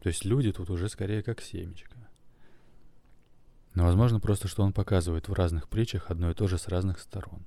То 0.00 0.08
есть 0.08 0.24
люди 0.24 0.52
тут 0.52 0.70
уже 0.70 0.88
скорее 0.88 1.22
как 1.22 1.40
семечко. 1.40 1.96
Возможно, 3.74 4.20
просто, 4.20 4.48
что 4.48 4.62
он 4.62 4.72
показывает 4.72 5.28
в 5.28 5.32
разных 5.34 5.68
притчах 5.68 6.10
одно 6.10 6.30
и 6.30 6.34
то 6.34 6.46
же 6.46 6.56
с 6.56 6.68
разных 6.68 6.98
сторон. 6.98 7.46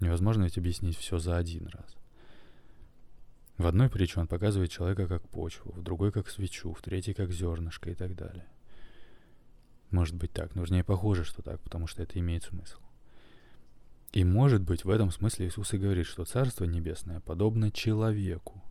Невозможно 0.00 0.44
ведь 0.44 0.58
объяснить 0.58 0.96
все 0.96 1.18
за 1.18 1.36
один 1.36 1.66
раз. 1.66 1.96
В 3.56 3.66
одной 3.66 3.90
притче 3.90 4.20
он 4.20 4.26
показывает 4.26 4.70
человека 4.70 5.06
как 5.06 5.28
почву, 5.28 5.72
в 5.72 5.82
другой 5.82 6.12
как 6.12 6.28
свечу, 6.28 6.72
в 6.72 6.80
третьей 6.80 7.14
как 7.14 7.30
зернышко 7.30 7.90
и 7.90 7.94
так 7.94 8.14
далее. 8.16 8.46
Может 9.90 10.14
быть 10.14 10.32
так, 10.32 10.54
но 10.54 10.62
вернее 10.62 10.84
похоже, 10.84 11.24
что 11.24 11.42
так, 11.42 11.60
потому 11.60 11.86
что 11.86 12.02
это 12.02 12.18
имеет 12.18 12.44
смысл. 12.44 12.78
И 14.12 14.24
может 14.24 14.62
быть 14.62 14.84
в 14.84 14.90
этом 14.90 15.10
смысле 15.10 15.46
Иисус 15.46 15.72
и 15.72 15.78
говорит, 15.78 16.06
что 16.06 16.24
Царство 16.24 16.64
Небесное 16.64 17.20
подобно 17.20 17.70
человеку, 17.70 18.62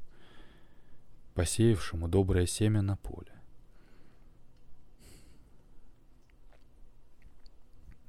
посеявшему 1.39 2.09
доброе 2.09 2.45
семя 2.45 2.81
на 2.81 2.97
поле. 2.97 3.31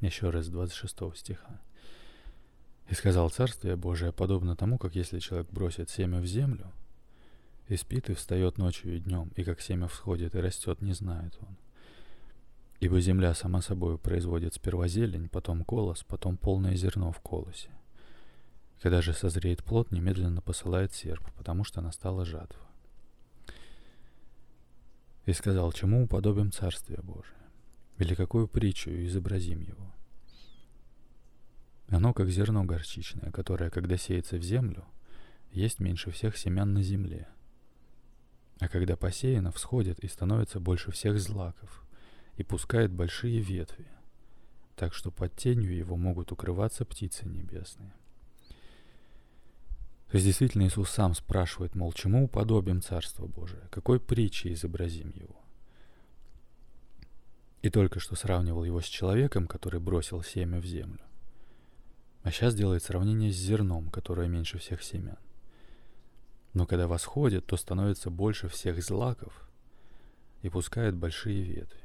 Еще 0.01 0.31
раз 0.31 0.49
26 0.49 1.17
стиха. 1.17 1.61
«И 2.89 2.95
сказал 2.95 3.31
Царствие 3.31 3.77
Божие 3.77 4.11
подобно 4.13 4.57
тому, 4.57 4.79
как 4.79 4.97
если 4.97 5.21
человек 5.21 5.49
бросит 5.53 5.91
семя 5.91 6.19
в 6.19 6.27
землю, 6.27 6.73
и 7.69 7.77
спит, 7.77 8.11
и 8.11 8.15
встает 8.15 8.59
ночью 8.59 8.97
и 8.97 8.99
днем, 8.99 9.31
и 9.37 9.45
как 9.45 9.61
семя 9.61 9.87
всходит 9.87 10.35
и 10.35 10.41
растет, 10.41 10.83
не 10.83 10.93
знает 10.93 11.39
он. 11.41 11.57
Ибо 12.81 13.01
земля 13.01 13.33
сама 13.35 13.63
собой 13.63 13.97
производит 13.97 14.55
сперва 14.55 14.89
зелень, 14.89 15.29
потом 15.29 15.65
колос, 15.65 16.03
потом 16.03 16.37
полное 16.37 16.75
зерно 16.75 17.13
в 17.13 17.21
колосе. 17.21 17.71
Когда 18.83 19.01
же 19.01 19.13
созреет 19.13 19.63
плод, 19.63 19.93
немедленно 19.93 20.43
посылает 20.43 20.93
серп, 20.93 21.31
потому 21.37 21.63
что 21.63 21.81
настала 21.81 22.25
жатва. 22.25 22.70
И 25.31 25.33
сказал, 25.33 25.71
чему 25.71 26.03
уподобим 26.03 26.51
Царствие 26.51 27.01
Божие? 27.03 27.39
Или 27.99 28.15
какую 28.15 28.49
притчу 28.49 28.91
изобразим 28.91 29.61
его? 29.61 29.95
Оно 31.89 32.13
как 32.13 32.29
зерно 32.31 32.65
горчичное, 32.65 33.31
которое, 33.31 33.71
когда 33.71 33.97
сеется 33.97 34.39
в 34.39 34.43
землю, 34.43 34.85
есть 35.53 35.79
меньше 35.79 36.11
всех 36.11 36.37
семян 36.37 36.75
на 36.75 36.83
земле. 36.83 37.29
А 38.59 38.69
когда 38.69 38.97
посеяно, 38.97 39.53
всходит 39.53 40.01
и 40.01 40.09
становится 40.09 40.59
больше 40.61 40.91
всех 40.91 41.19
злаков– 41.21 41.85
и 42.41 42.43
пускает 42.43 42.91
большие 42.91 43.39
ветви, 43.41 43.87
так 44.75 44.95
что 44.95 45.11
под 45.11 45.37
тенью 45.37 45.77
его 45.77 45.97
могут 45.97 46.33
укрываться 46.33 46.87
птицы 46.87 47.29
небесные. 47.29 47.93
То 50.11 50.17
есть 50.17 50.27
действительно 50.27 50.67
Иисус 50.67 50.91
сам 50.91 51.15
спрашивает, 51.15 51.75
мол, 51.75 51.93
чему 51.93 52.25
уподобим 52.25 52.83
Царство 52.83 53.27
Божие, 53.27 53.63
какой 53.71 54.01
притчей 54.01 54.53
изобразим 54.53 55.11
его. 55.11 55.37
И 57.63 57.71
только 57.71 58.01
что 58.01 58.17
сравнивал 58.17 58.65
его 58.65 58.81
с 58.81 58.87
человеком, 58.87 59.47
который 59.47 59.81
бросил 59.81 60.23
семя 60.23 60.61
в 60.61 60.65
землю. 60.65 61.01
А 62.23 62.31
сейчас 62.31 62.55
делает 62.55 62.83
сравнение 62.83 63.31
с 63.31 63.37
зерном, 63.37 63.91
которое 63.91 64.29
меньше 64.29 64.59
всех 64.59 64.83
семян. 64.83 65.19
Но 66.55 66.67
когда 66.67 66.89
восходит, 66.89 67.47
то 67.47 67.57
становится 67.57 68.11
больше 68.11 68.49
всех 68.49 68.83
злаков 68.83 69.49
и 70.43 70.49
пускает 70.49 70.97
большие 70.97 71.43
ветви 71.43 71.81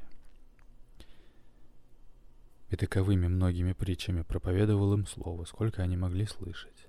и 2.68 2.76
таковыми 2.76 3.28
многими 3.28 3.72
притчами 3.72 4.22
проповедовал 4.22 4.94
им 4.94 5.06
слово, 5.06 5.44
сколько 5.44 5.82
они 5.82 5.96
могли 5.96 6.26
слышать. 6.26 6.88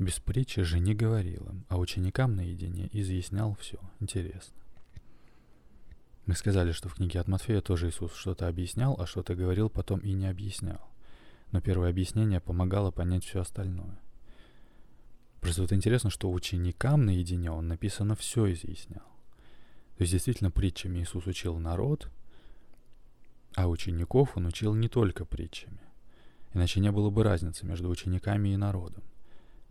Без 0.00 0.18
притчи 0.18 0.62
же 0.62 0.78
не 0.78 0.94
говорил 0.94 1.46
им, 1.50 1.66
а 1.68 1.78
ученикам 1.78 2.34
наедине 2.34 2.88
изъяснял 2.90 3.54
все. 3.60 3.78
Интересно. 4.00 4.56
Мы 6.24 6.34
сказали, 6.34 6.72
что 6.72 6.88
в 6.88 6.94
книге 6.94 7.20
от 7.20 7.28
Матфея 7.28 7.60
тоже 7.60 7.90
Иисус 7.90 8.14
что-то 8.14 8.48
объяснял, 8.48 8.98
а 8.98 9.06
что-то 9.06 9.34
говорил 9.34 9.68
потом 9.68 9.98
и 9.98 10.14
не 10.14 10.26
объяснял. 10.26 10.80
Но 11.52 11.60
первое 11.60 11.90
объяснение 11.90 12.40
помогало 12.40 12.90
понять 12.90 13.26
все 13.26 13.42
остальное. 13.42 14.00
Просто 15.42 15.60
вот 15.60 15.72
интересно, 15.74 16.08
что 16.08 16.32
ученикам 16.32 17.04
наедине 17.04 17.50
он 17.50 17.68
написано 17.68 18.16
все 18.16 18.50
изъяснял. 18.52 19.04
То 19.98 20.04
есть 20.04 20.12
действительно 20.12 20.50
притчами 20.50 21.00
Иисус 21.00 21.26
учил 21.26 21.58
народ, 21.58 22.08
а 23.54 23.68
учеников 23.68 24.34
он 24.38 24.46
учил 24.46 24.74
не 24.74 24.88
только 24.88 25.26
притчами. 25.26 25.82
Иначе 26.54 26.80
не 26.80 26.90
было 26.90 27.10
бы 27.10 27.22
разницы 27.22 27.66
между 27.66 27.90
учениками 27.90 28.48
и 28.48 28.56
народом, 28.56 29.04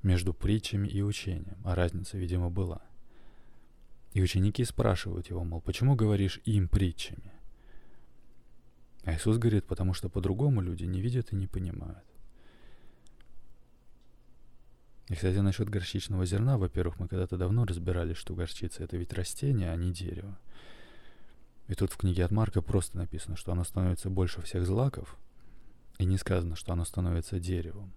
между 0.03 0.33
притчами 0.33 0.87
и 0.87 1.01
учением, 1.01 1.57
а 1.63 1.75
разница, 1.75 2.17
видимо, 2.17 2.49
была. 2.49 2.81
И 4.13 4.21
ученики 4.21 4.63
спрашивают 4.63 5.29
его, 5.29 5.43
мол, 5.43 5.61
почему 5.61 5.95
говоришь 5.95 6.41
им 6.45 6.67
притчами? 6.67 7.31
А 9.03 9.13
Иисус 9.13 9.37
говорит, 9.37 9.65
потому 9.65 9.93
что 9.93 10.09
по-другому 10.09 10.61
люди 10.61 10.83
не 10.83 11.01
видят 11.01 11.31
и 11.31 11.35
не 11.35 11.47
понимают. 11.47 12.03
И, 15.07 15.15
кстати, 15.15 15.37
насчет 15.37 15.69
горчичного 15.69 16.25
зерна, 16.25 16.57
во-первых, 16.57 16.99
мы 16.99 17.07
когда-то 17.07 17.37
давно 17.37 17.65
разбирались, 17.65 18.17
что 18.17 18.35
горчица— 18.35 18.83
это 18.85 18.97
ведь 18.97 19.13
растение, 19.13 19.71
а 19.71 19.75
не 19.75 19.91
дерево. 19.91 20.37
И 21.67 21.73
тут 21.73 21.91
в 21.91 21.97
книге 21.97 22.25
от 22.25 22.31
Марка 22.31 22.61
просто 22.61 22.97
написано, 22.97 23.35
что 23.35 23.51
оно 23.51 23.63
становится 23.63 24.09
больше 24.09 24.41
всех 24.41 24.65
злаков, 24.65 25.17
и 25.97 26.05
не 26.05 26.17
сказано, 26.17 26.55
что 26.55 26.73
оно 26.73 26.85
становится 26.85 27.39
деревом. 27.39 27.91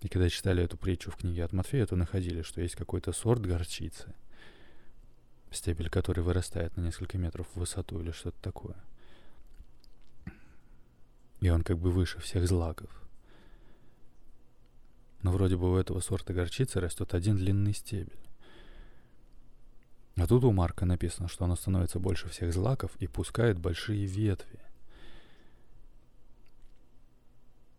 И 0.00 0.08
когда 0.08 0.28
читали 0.28 0.64
эту 0.64 0.76
притчу 0.76 1.10
в 1.10 1.16
книге 1.16 1.44
от 1.44 1.52
Матфея, 1.52 1.86
то 1.86 1.94
находили, 1.94 2.42
что 2.42 2.60
есть 2.60 2.74
какой-то 2.74 3.12
сорт 3.12 3.42
горчицы, 3.42 4.14
стебель 5.50 5.90
которой 5.90 6.20
вырастает 6.20 6.76
на 6.76 6.80
несколько 6.82 7.18
метров 7.18 7.46
в 7.48 7.56
высоту 7.58 8.00
или 8.00 8.10
что-то 8.10 8.40
такое. 8.40 8.76
И 11.40 11.50
он 11.50 11.62
как 11.62 11.78
бы 11.78 11.90
выше 11.90 12.20
всех 12.20 12.46
злаков. 12.46 12.90
Но 15.22 15.32
вроде 15.32 15.56
бы 15.56 15.70
у 15.70 15.76
этого 15.76 16.00
сорта 16.00 16.32
горчицы 16.32 16.80
растет 16.80 17.12
один 17.12 17.36
длинный 17.36 17.74
стебель. 17.74 18.16
А 20.16 20.26
тут 20.26 20.44
у 20.44 20.52
Марка 20.52 20.86
написано, 20.86 21.28
что 21.28 21.44
оно 21.44 21.56
становится 21.56 21.98
больше 21.98 22.28
всех 22.28 22.52
злаков 22.52 22.90
и 22.98 23.06
пускает 23.06 23.58
большие 23.58 24.06
ветви. 24.06 24.59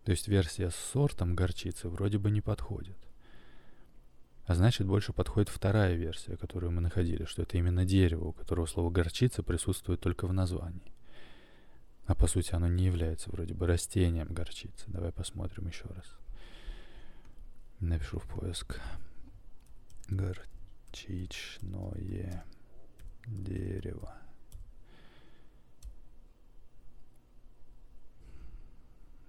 То 0.04 0.12
есть 0.12 0.28
версия 0.28 0.70
с 0.70 0.76
сортом 0.76 1.36
горчицы 1.36 1.90
вроде 1.90 2.18
бы 2.18 2.32
не 2.32 2.42
подходит. 2.42 2.98
А 4.46 4.56
значит, 4.56 4.88
больше 4.88 5.14
подходит 5.14 5.50
вторая 5.50 5.96
версия, 5.96 6.36
которую 6.36 6.72
мы 6.72 6.82
находили, 6.82 7.26
что 7.26 7.44
это 7.44 7.58
именно 7.58 7.86
дерево, 7.86 8.26
у 8.26 8.34
которого 8.34 8.66
слово 8.66 8.90
горчица 8.90 9.44
присутствует 9.44 10.02
только 10.02 10.26
в 10.28 10.34
названии. 10.34 10.92
А 12.06 12.16
по 12.16 12.28
сути 12.28 12.54
оно 12.54 12.68
не 12.68 12.86
является 12.86 13.30
вроде 13.30 13.54
бы 13.54 13.68
растением 13.68 14.28
горчицы. 14.28 14.86
Давай 14.88 15.12
посмотрим 15.12 15.68
еще 15.68 15.86
раз. 15.86 16.18
Напишу 17.80 18.20
в 18.20 18.28
поиск. 18.28 18.82
Горчичное 20.10 21.64
дерево. 23.28 24.21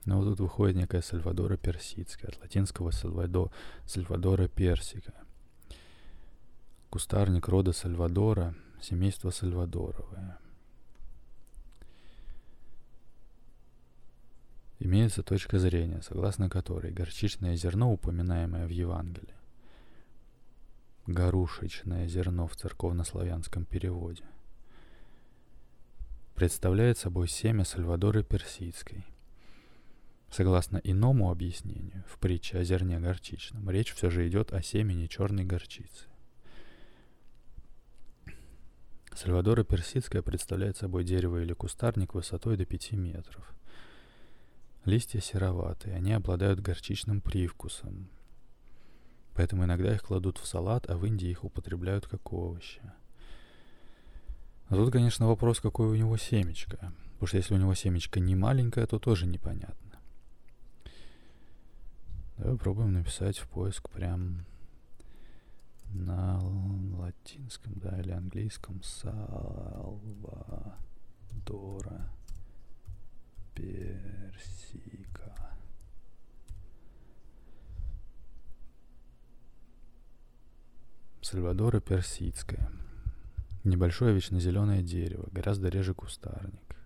Но 0.05 0.19
вот 0.19 0.25
тут 0.25 0.41
выходит 0.41 0.77
некая 0.77 1.01
Сальвадора 1.01 1.57
персидская, 1.57 2.31
от 2.31 2.41
латинского 2.41 2.91
Сальвадо, 2.91 3.51
Сальвадора 3.87 4.49
персика. 4.49 5.15
Кустарник 6.91 7.49
рода 7.49 7.73
Сальвадора, 7.73 8.55
семейство 8.81 9.31
Сальвадоровое. 9.31 10.39
Имеется 14.81 15.23
точка 15.23 15.61
зрения, 15.61 16.03
согласно 16.03 16.51
которой 16.51 16.91
горчичное 16.91 17.55
зерно, 17.55 17.93
упоминаемое 17.93 18.67
в 18.67 18.71
Евангелии, 18.71 19.37
«горушечное 21.07 22.09
зерно» 22.09 22.49
в 22.49 22.57
церковнославянском 22.57 23.65
переводе. 23.65 24.25
Представляет 26.35 26.99
собой 26.99 27.29
семя 27.29 27.65
Сальвадоры 27.65 28.25
Персидской. 28.25 29.05
Согласно 30.33 30.81
иному 30.83 31.31
объяснению, 31.31 32.05
в 32.09 32.19
притче 32.19 32.57
о 32.59 32.65
зерне 32.65 32.99
горчичном, 32.99 33.69
речь 33.69 33.93
все 33.93 34.09
же 34.09 34.27
идет 34.27 34.55
о 34.55 34.63
семени 34.63 35.07
черной 35.07 35.45
горчицы. 35.45 36.07
Сальвадора 39.15 39.63
Персидская 39.63 40.23
представляет 40.23 40.79
собой 40.79 41.05
дерево 41.05 41.43
или 41.43 41.53
кустарник 41.53 42.15
высотой 42.15 42.57
до 42.57 42.65
5 42.65 42.93
метров. 42.93 43.53
Листья 44.87 45.21
сероватые, 45.21 45.95
они 45.95 46.15
обладают 46.15 46.61
горчичным 46.61 47.21
привкусом, 47.21 48.09
Поэтому 49.35 49.65
иногда 49.65 49.95
их 49.95 50.03
кладут 50.03 50.39
в 50.39 50.47
салат, 50.47 50.89
а 50.91 50.97
в 50.97 51.07
Индии 51.07 51.29
их 51.29 51.45
употребляют 51.45 52.07
как 52.07 52.33
овощи. 52.33 52.83
А 54.69 54.75
тут, 54.75 54.93
конечно, 54.93 55.27
вопрос, 55.27 55.61
какое 55.61 55.89
у 55.89 55.95
него 55.95 56.17
семечко. 56.17 56.93
Потому 57.15 57.27
что 57.27 57.37
если 57.37 57.55
у 57.55 57.59
него 57.59 57.75
семечко 57.75 58.21
не 58.21 58.35
маленькое, 58.35 58.87
то 58.87 58.99
тоже 58.99 59.27
непонятно. 59.27 59.82
Давай 62.43 62.59
попробуем 62.59 62.95
написать 62.95 63.39
в 63.39 63.47
поиск 63.47 63.89
прям 63.91 64.45
на 65.95 66.41
латинском, 66.99 67.73
да, 67.77 68.01
или 68.01 68.11
английском. 68.11 68.83
Сал. 68.83 70.01
Сальвадора 71.31 72.11
персика. 73.55 75.37
Сальвадора 81.21 81.79
персидская. 81.79 82.73
Небольшое 83.63 84.13
вечно 84.13 84.41
зеленое 84.41 84.83
дерево, 84.83 85.29
гораздо 85.31 85.69
реже 85.69 85.95
кустарник. 85.95 86.82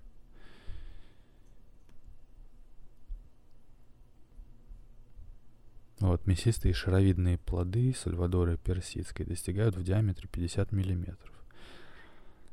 Вот, 5.98 6.26
мясистые 6.26 6.74
шаровидные 6.74 7.38
плоды 7.38 7.94
Сальвадора 7.94 8.58
персидской 8.58 9.24
достигают 9.24 9.76
в 9.76 9.82
диаметре 9.82 10.28
50 10.30 10.70
миллиметров, 10.72 11.32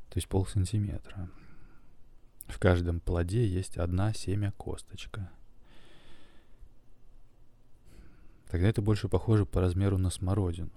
то 0.08 0.16
есть 0.16 0.28
полсантиметра. 0.28 1.28
В 2.46 2.58
каждом 2.58 3.00
плоде 3.00 3.46
есть 3.46 3.76
одна 3.76 4.14
семя 4.14 4.52
косточка. 4.52 5.30
Тогда 8.50 8.68
это 8.68 8.80
больше 8.80 9.08
похоже 9.08 9.44
по 9.44 9.60
размеру 9.60 9.98
на 9.98 10.10
смородину. 10.10 10.70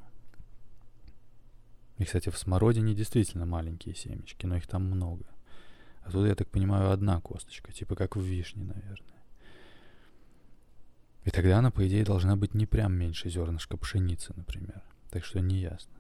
И, 1.98 2.04
кстати, 2.06 2.30
в 2.30 2.38
смородине 2.38 2.94
действительно 2.94 3.46
маленькие 3.46 3.96
семечки, 3.96 4.46
но 4.46 4.58
их 4.58 4.68
там 4.68 4.86
много. 4.86 5.26
А 6.04 6.12
тут, 6.12 6.28
я 6.28 6.36
так 6.36 6.50
понимаю, 6.50 6.92
одна 6.92 7.20
косточка, 7.22 7.72
типа 7.72 7.96
как 7.96 8.16
в 8.16 8.22
вишне, 8.22 8.64
наверное. 8.64 9.17
И 11.28 11.30
тогда 11.30 11.58
она, 11.58 11.72
по 11.72 11.86
идее, 11.86 12.06
должна 12.06 12.38
быть 12.38 12.54
не 12.54 12.66
прям 12.66 12.94
меньше 12.94 13.30
зернышка 13.30 13.76
пшеницы, 13.76 14.32
например. 14.38 14.82
Так 15.10 15.26
что 15.26 15.42
не 15.42 15.58
ясно. 15.58 15.94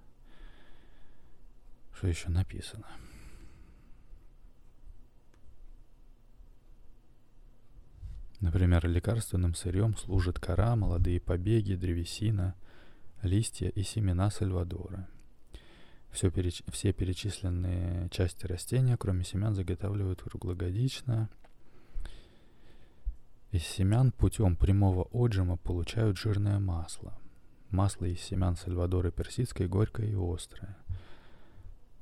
Что 1.93 2.07
еще 2.07 2.29
написано? 2.29 2.88
Например, 8.39 8.88
лекарственным 8.88 9.53
сырьем 9.53 9.98
служат 9.98 10.39
кора, 10.39 10.77
молодые 10.77 11.19
побеги, 11.19 11.75
древесина, 11.75 12.55
листья 13.22 13.67
и 13.67 13.84
семена 13.84 14.31
сальвадора. 14.31 15.10
Все 16.10 16.31
переч... 16.31 16.63
Все 16.72 16.93
перечисленные 16.93 18.07
части 18.12 18.46
растения, 18.46 18.96
кроме 18.96 19.25
семян, 19.25 19.55
заготавливают 19.55 20.22
круглогодично– 20.22 21.29
из 23.51 23.63
семян 23.63 24.12
путем 24.12 24.56
прямого 24.56 25.04
отжима 25.12 25.58
получают 25.58 26.18
жирное 26.18 26.60
масло. 26.60 27.18
Масло 27.70 28.06
из 28.06 28.20
семян 28.22 28.56
Сальвадора 28.56 29.12
персидской 29.12 29.68
горькое 29.68 30.12
и 30.12 30.16
острое. 30.16 30.77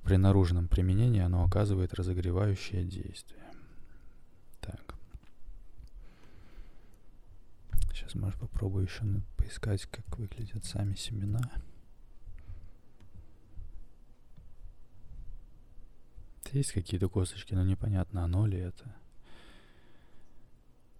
При 0.04 0.18
наружном 0.18 0.68
применении 0.68 1.22
оно 1.22 1.44
оказывает 1.44 1.94
разогревающее 1.94 2.84
действие. 2.84 3.44
Так. 4.60 4.96
Сейчас, 7.92 8.16
может, 8.16 8.40
попробую 8.40 8.86
еще 8.86 9.04
поискать, 9.38 9.86
как 9.86 10.18
выглядят 10.18 10.66
сами 10.66 10.96
семена. 10.96 11.52
Есть 16.52 16.72
какие-то 16.72 17.10
косточки, 17.10 17.54
но 17.54 17.64
непонятно, 17.64 18.24
оно 18.24 18.46
ли 18.46 18.58
это. 18.58 18.96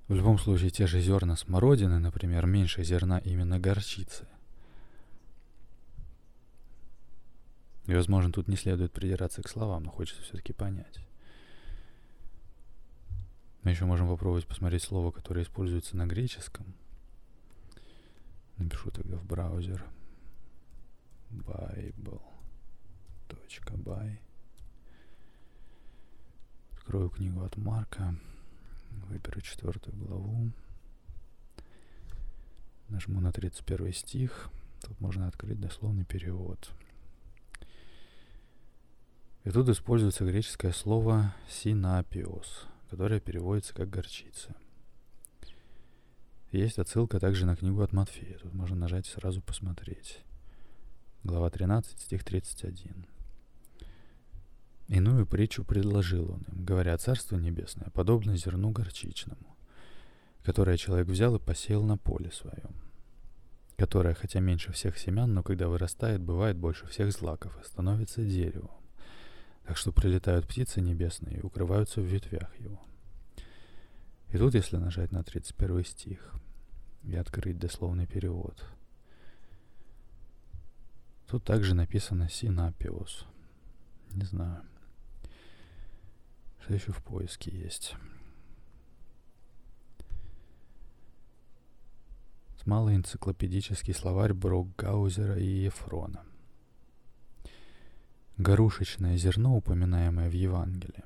В 0.08 0.14
любом 0.14 0.38
случае, 0.38 0.70
те 0.70 0.86
же 0.86 1.02
зерна 1.02 1.36
смородины, 1.36 1.98
например, 2.00 2.46
меньше 2.46 2.84
зерна 2.84 3.18
именно 3.20 3.60
горчицы. 3.60 4.28
И, 7.88 7.94
возможно, 7.94 8.32
тут 8.32 8.48
не 8.48 8.56
следует 8.56 8.92
придираться 8.92 9.42
к 9.42 9.50
словам, 9.50 9.84
но 9.84 9.92
хочется 9.92 10.22
все-таки 10.22 10.54
понять. 10.54 11.00
Мы 13.64 13.72
еще 13.72 13.86
можем 13.86 14.08
попробовать 14.08 14.46
посмотреть 14.46 14.84
слово, 14.84 15.12
которое 15.12 15.42
используется 15.42 15.98
на 15.98 16.06
греческом. 16.06 16.76
Напишу 18.58 18.92
тогда 18.92 19.18
в 19.18 19.26
браузер 19.26 19.84
bible.by. 21.32 22.10
Открою 26.74 27.10
книгу 27.10 27.44
от 27.44 27.58
Марка. 27.58 28.16
Выберу 29.10 29.42
четвертую 29.42 29.96
главу. 29.98 30.52
Нажму 32.90 33.20
на 33.20 33.32
31 33.32 33.94
стих. 33.94 34.50
Тут 34.82 35.00
можно 35.00 35.28
открыть 35.28 35.60
дословный 35.60 36.06
перевод. 36.06 36.72
И 39.44 39.52
тут 39.52 39.70
используется 39.70 40.26
греческое 40.26 40.72
слово 40.72 41.36
«синапиос», 41.48 42.66
которое 42.90 43.20
переводится 43.20 43.76
как 43.76 43.90
«горчица». 43.90 44.56
Есть 46.52 46.80
отсылка 46.80 47.20
также 47.20 47.46
на 47.46 47.56
книгу 47.56 47.82
от 47.82 47.92
Матфея. 47.92 48.38
Тут 48.40 48.54
можно 48.54 48.76
нажать 48.76 49.06
сразу 49.06 49.42
посмотреть. 49.42 50.20
Глава 51.24 51.50
13, 51.50 52.00
стих 52.00 52.24
31. 52.24 53.06
Иную 54.88 55.26
притчу 55.26 55.64
предложил 55.64 56.32
он 56.32 56.42
им, 56.52 56.64
говоря, 56.64 56.98
«Царство 56.98 57.38
небесное 57.38 57.90
подобно 57.90 58.38
зерну 58.38 58.70
горчичному, 58.70 59.56
которое 60.44 60.78
человек 60.78 61.08
взял 61.08 61.36
и 61.36 61.40
посеял 61.40 61.84
на 61.84 61.98
поле 61.98 62.32
своем, 62.32 62.76
которое, 63.78 64.14
хотя 64.14 64.40
меньше 64.40 64.72
всех 64.74 64.98
семян, 64.98 65.34
но 65.34 65.42
когда 65.42 65.70
вырастает, 65.70 66.22
бывает 66.22 66.58
больше 66.58 66.86
всех 66.86 67.12
злаков 67.12 67.58
и 67.60 67.66
становится 67.66 68.24
деревом, 68.24 68.70
так 69.66 69.76
что 69.76 69.92
прилетают 69.92 70.48
птицы 70.48 70.82
небесные 70.82 71.40
и 71.40 71.42
укрываются 71.42 72.02
в 72.02 72.06
ветвях 72.06 72.56
его». 72.60 72.80
И 74.30 74.38
тут, 74.38 74.54
если 74.54 74.78
нажать 74.78 75.12
на 75.12 75.24
31 75.24 75.84
стих 75.86 76.34
и 77.04 77.16
открыть 77.16 77.58
дословный 77.58 78.06
перевод, 78.06 78.64
тут 81.28 81.44
также 81.44 81.74
написано 81.74 82.30
«синапиос». 82.30 83.26
Не 84.12 84.26
знаю. 84.26 84.62
Что 86.66 86.74
еще 86.74 86.92
в 86.94 87.04
поиске 87.04 87.52
есть? 87.52 87.96
Малоэнциклопедический 92.66 93.94
словарь 93.94 94.34
Брокгаузера 94.34 95.38
и 95.38 95.46
Ефрона. 95.46 96.24
Горушечное 98.38 99.16
зерно, 99.18 99.56
упоминаемое 99.56 100.28
в 100.28 100.34
Евангелии, 100.34 101.04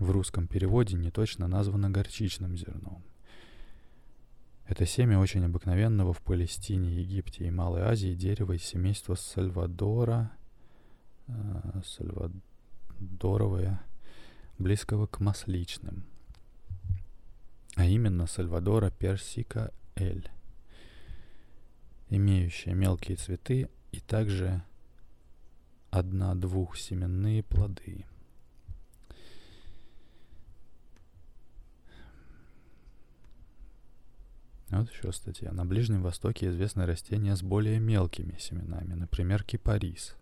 в 0.00 0.10
русском 0.10 0.48
переводе 0.48 0.96
не 0.96 1.12
точно 1.12 1.46
названо 1.46 1.88
горчичным 1.88 2.56
зерном. 2.56 3.04
Это 4.66 4.84
семя 4.84 5.20
очень 5.20 5.44
обыкновенного 5.44 6.12
в 6.12 6.20
Палестине, 6.22 6.92
Египте 6.92 7.46
и 7.46 7.52
Малой 7.52 7.82
Азии 7.82 8.14
дерева 8.14 8.54
из 8.54 8.64
семейства 8.64 9.14
Сальвадора, 9.14 10.32
э, 11.28 11.82
Сальвадоровое, 11.84 13.80
близкого 14.62 15.06
к 15.06 15.20
масличным, 15.20 16.04
а 17.74 17.84
именно 17.84 18.26
Сальвадора 18.26 18.90
персика 18.90 19.72
эль, 19.96 20.30
имеющая 22.08 22.74
мелкие 22.74 23.16
цветы 23.16 23.68
и 23.90 24.00
также 24.00 24.62
одна-двух 25.90 26.76
семенные 26.76 27.42
плоды. 27.42 28.06
Вот 34.70 34.90
еще 34.90 35.12
статья. 35.12 35.52
На 35.52 35.66
Ближнем 35.66 36.02
Востоке 36.02 36.48
известны 36.48 36.86
растения 36.86 37.36
с 37.36 37.42
более 37.42 37.78
мелкими 37.78 38.38
семенами, 38.38 38.94
например, 38.94 39.44
кипарис– 39.44 40.16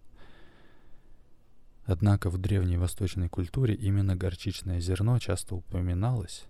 Однако 1.85 2.31
в 2.31 2.39
древней 2.39 2.77
восточной 2.77 3.29
культуре 3.29 3.75
именно 3.75 4.15
горчичное 4.15 4.81
зерно 4.81 5.19
часто 5.19 5.55
упоминалось, 5.57 6.45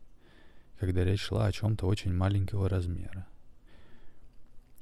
когда 0.78 1.04
речь 1.04 1.22
шла 1.22 1.46
о 1.46 1.52
чем-то 1.52 1.86
очень 1.86 2.12
маленького 2.12 2.68
размера. 2.68 3.26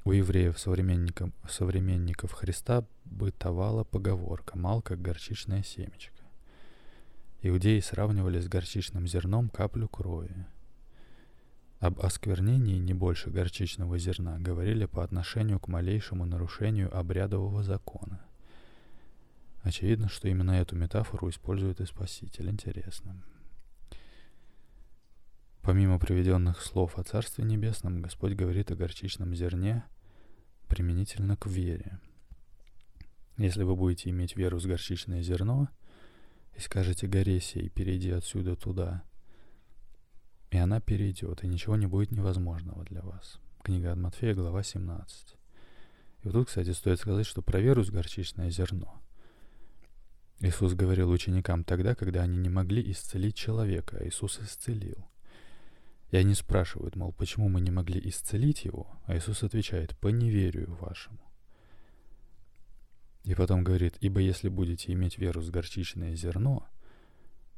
У 0.05 0.11
евреев, 0.11 0.57
современников, 0.57 1.29
современников 1.47 2.31
Христа, 2.31 2.85
бытовала 3.05 3.83
поговорка 3.83 4.57
«мал, 4.57 4.81
как 4.81 5.01
горчичное 5.01 5.61
семечко». 5.61 6.23
Иудеи 7.41 7.79
сравнивали 7.79 8.39
с 8.39 8.47
горчичным 8.47 9.07
зерном 9.07 9.49
каплю 9.49 9.87
крови. 9.87 10.45
Об 11.79 12.01
осквернении 12.01 12.77
не 12.77 12.93
больше 12.93 13.29
горчичного 13.29 13.97
зерна 13.97 14.37
говорили 14.39 14.85
по 14.85 15.03
отношению 15.03 15.59
к 15.59 15.69
малейшему 15.69 16.25
нарушению 16.25 16.93
обрядового 16.97 17.63
закона. 17.63 18.19
Очевидно, 19.63 20.07
что 20.07 20.27
именно 20.27 20.51
эту 20.51 20.75
метафору 20.75 21.29
использует 21.29 21.81
и 21.81 21.85
Спаситель. 21.85 22.49
Интересно. 22.49 23.21
Помимо 25.61 25.99
приведенных 25.99 26.61
слов 26.61 26.97
о 26.97 27.03
Царстве 27.03 27.43
Небесном, 27.43 28.01
Господь 28.01 28.33
говорит 28.33 28.71
о 28.71 28.75
горчичном 28.75 29.35
зерне 29.35 29.83
применительно 30.67 31.35
к 31.35 31.47
вере. 31.47 31.99
Если 33.37 33.63
вы 33.63 33.75
будете 33.75 34.09
иметь 34.09 34.35
веру 34.35 34.59
с 34.59 34.65
горчичное 34.65 35.21
зерно, 35.21 35.69
и 36.55 36.59
скажете 36.59 37.07
горе 37.07 37.39
сей, 37.39 37.69
перейди 37.69 38.11
отсюда 38.11 38.55
туда, 38.55 39.03
и 40.51 40.57
она 40.57 40.81
перейдет, 40.81 41.43
и 41.43 41.47
ничего 41.47 41.75
не 41.75 41.85
будет 41.85 42.11
невозможного 42.11 42.83
для 42.85 43.01
вас. 43.01 43.39
Книга 43.61 43.91
от 43.91 43.97
Матфея, 43.97 44.33
глава 44.33 44.63
17. 44.63 45.35
И 46.23 46.25
вот 46.25 46.33
тут, 46.33 46.47
кстати, 46.47 46.71
стоит 46.71 46.99
сказать, 46.99 47.25
что 47.25 47.41
про 47.41 47.59
веру 47.59 47.83
с 47.83 47.91
горчичное 47.91 48.49
зерно. 48.49 49.01
Иисус 50.41 50.73
говорил 50.73 51.09
ученикам 51.09 51.65
тогда, 51.65 51.95
когда 51.95 52.21
они 52.21 52.37
не 52.37 52.49
могли 52.49 52.91
исцелить 52.91 53.35
человека, 53.35 53.97
а 53.99 54.07
Иисус 54.07 54.39
исцелил. 54.39 55.05
И 56.11 56.17
они 56.17 56.33
спрашивают, 56.33 56.95
мол, 56.95 57.11
почему 57.11 57.49
мы 57.49 57.59
не 57.61 57.71
могли 57.71 57.99
исцелить 58.09 58.63
его, 58.63 58.87
а 59.05 59.17
Иисус 59.17 59.43
отвечает, 59.43 59.97
по 59.97 60.07
неверию 60.07 60.75
вашему. 60.79 61.19
И 63.25 63.35
потом 63.35 63.63
говорит, 63.63 63.97
ибо 63.99 64.21
если 64.21 64.47
будете 64.47 64.93
иметь 64.93 65.17
веру 65.17 65.41
с 65.41 65.49
горчичное 65.49 66.15
зерно, 66.15 66.67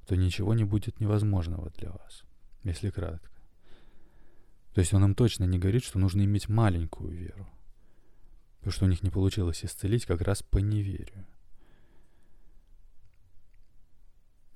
то 0.08 0.16
ничего 0.16 0.54
не 0.56 0.64
будет 0.64 1.00
невозможного 1.00 1.70
для 1.78 1.92
вас, 1.92 2.24
если 2.64 2.90
кратко. 2.90 3.30
То 4.74 4.82
есть 4.82 4.94
он 4.94 5.04
им 5.06 5.16
точно 5.16 5.44
не 5.44 5.60
говорит, 5.60 5.84
что 5.84 6.00
нужно 6.00 6.24
иметь 6.24 6.50
маленькую 6.50 7.12
веру, 7.12 7.48
потому 8.58 8.72
что 8.72 8.86
у 8.86 8.90
них 8.90 9.04
не 9.04 9.12
получилось 9.12 9.64
исцелить 9.64 10.06
как 10.06 10.22
раз 10.22 10.42
по 10.42 10.58
неверию. 10.58 11.26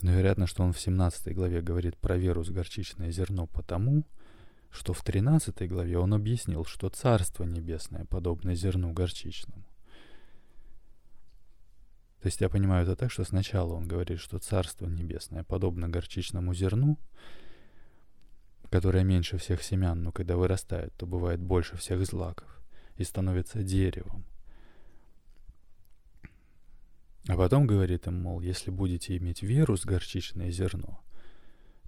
Но 0.02 0.12
вероятно, 0.12 0.48
что 0.48 0.64
он 0.64 0.74
в 0.74 0.80
17 0.80 1.34
главе 1.34 1.62
говорит 1.62 1.98
про 1.98 2.18
веру 2.18 2.44
с 2.44 2.50
горчичное 2.50 3.12
зерно 3.12 3.48
потому, 3.48 4.04
что 4.72 4.94
в 4.94 5.04
13 5.04 5.68
главе 5.70 5.98
он 5.98 6.14
объяснил, 6.14 6.66
что 6.66 6.90
Царство 6.90 7.44
Небесное 7.44 8.06
подобно 8.06 8.56
зерну 8.56 8.92
горчичному. 8.92 9.64
То 12.22 12.28
есть 12.28 12.42
я 12.42 12.50
понимаю 12.50 12.84
это 12.84 12.96
так, 12.96 13.12
что 13.12 13.24
сначала 13.24 13.74
он 13.74 13.88
говорит, 13.88 14.20
что 14.20 14.40
Царство 14.40 14.88
Небесное 14.88 15.44
подобно 15.44 15.88
горчичному 15.88 16.54
зерну, 16.54 16.98
которое 18.70 19.04
меньше 19.04 19.38
всех 19.38 19.64
семян, 19.64 20.02
но 20.04 20.12
когда 20.12 20.36
вырастает, 20.36 20.94
то 20.96 21.06
бывает 21.06 21.40
больше 21.40 21.78
всех 21.78 22.06
злаков 22.06 22.62
и 22.98 23.04
становится 23.04 23.64
деревом. 23.64 24.26
А 27.28 27.36
потом 27.36 27.66
говорит 27.66 28.08
им, 28.08 28.22
мол, 28.22 28.40
если 28.40 28.70
будете 28.70 29.18
иметь 29.18 29.42
веру 29.42 29.78
с 29.78 29.86
горчичное 29.86 30.52
зерно, 30.52 31.02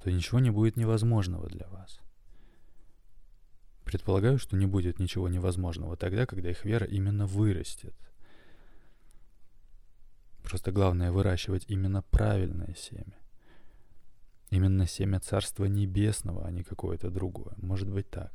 то 0.01 0.11
ничего 0.11 0.39
не 0.39 0.49
будет 0.49 0.77
невозможного 0.77 1.47
для 1.47 1.67
вас. 1.67 1.99
Предполагаю, 3.83 4.39
что 4.39 4.57
не 4.57 4.65
будет 4.65 4.99
ничего 4.99 5.29
невозможного 5.29 5.95
тогда, 5.95 6.25
когда 6.25 6.49
их 6.49 6.65
вера 6.65 6.85
именно 6.85 7.25
вырастет. 7.25 7.95
Просто 10.43 10.71
главное 10.71 11.11
выращивать 11.11 11.65
именно 11.67 12.01
правильное 12.01 12.73
семя. 12.75 13.17
Именно 14.49 14.87
семя 14.87 15.19
Царства 15.19 15.65
Небесного, 15.65 16.45
а 16.45 16.51
не 16.51 16.63
какое-то 16.63 17.09
другое. 17.11 17.53
Может 17.57 17.89
быть 17.89 18.09
так. 18.09 18.31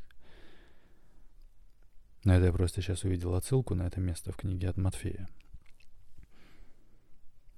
Но 2.24 2.34
это 2.34 2.46
я 2.46 2.52
просто 2.52 2.80
сейчас 2.80 3.04
увидел 3.04 3.34
отсылку 3.34 3.74
на 3.74 3.86
это 3.86 3.98
место 3.98 4.30
в 4.30 4.36
книге 4.36 4.68
от 4.68 4.76
Матфея. 4.76 5.28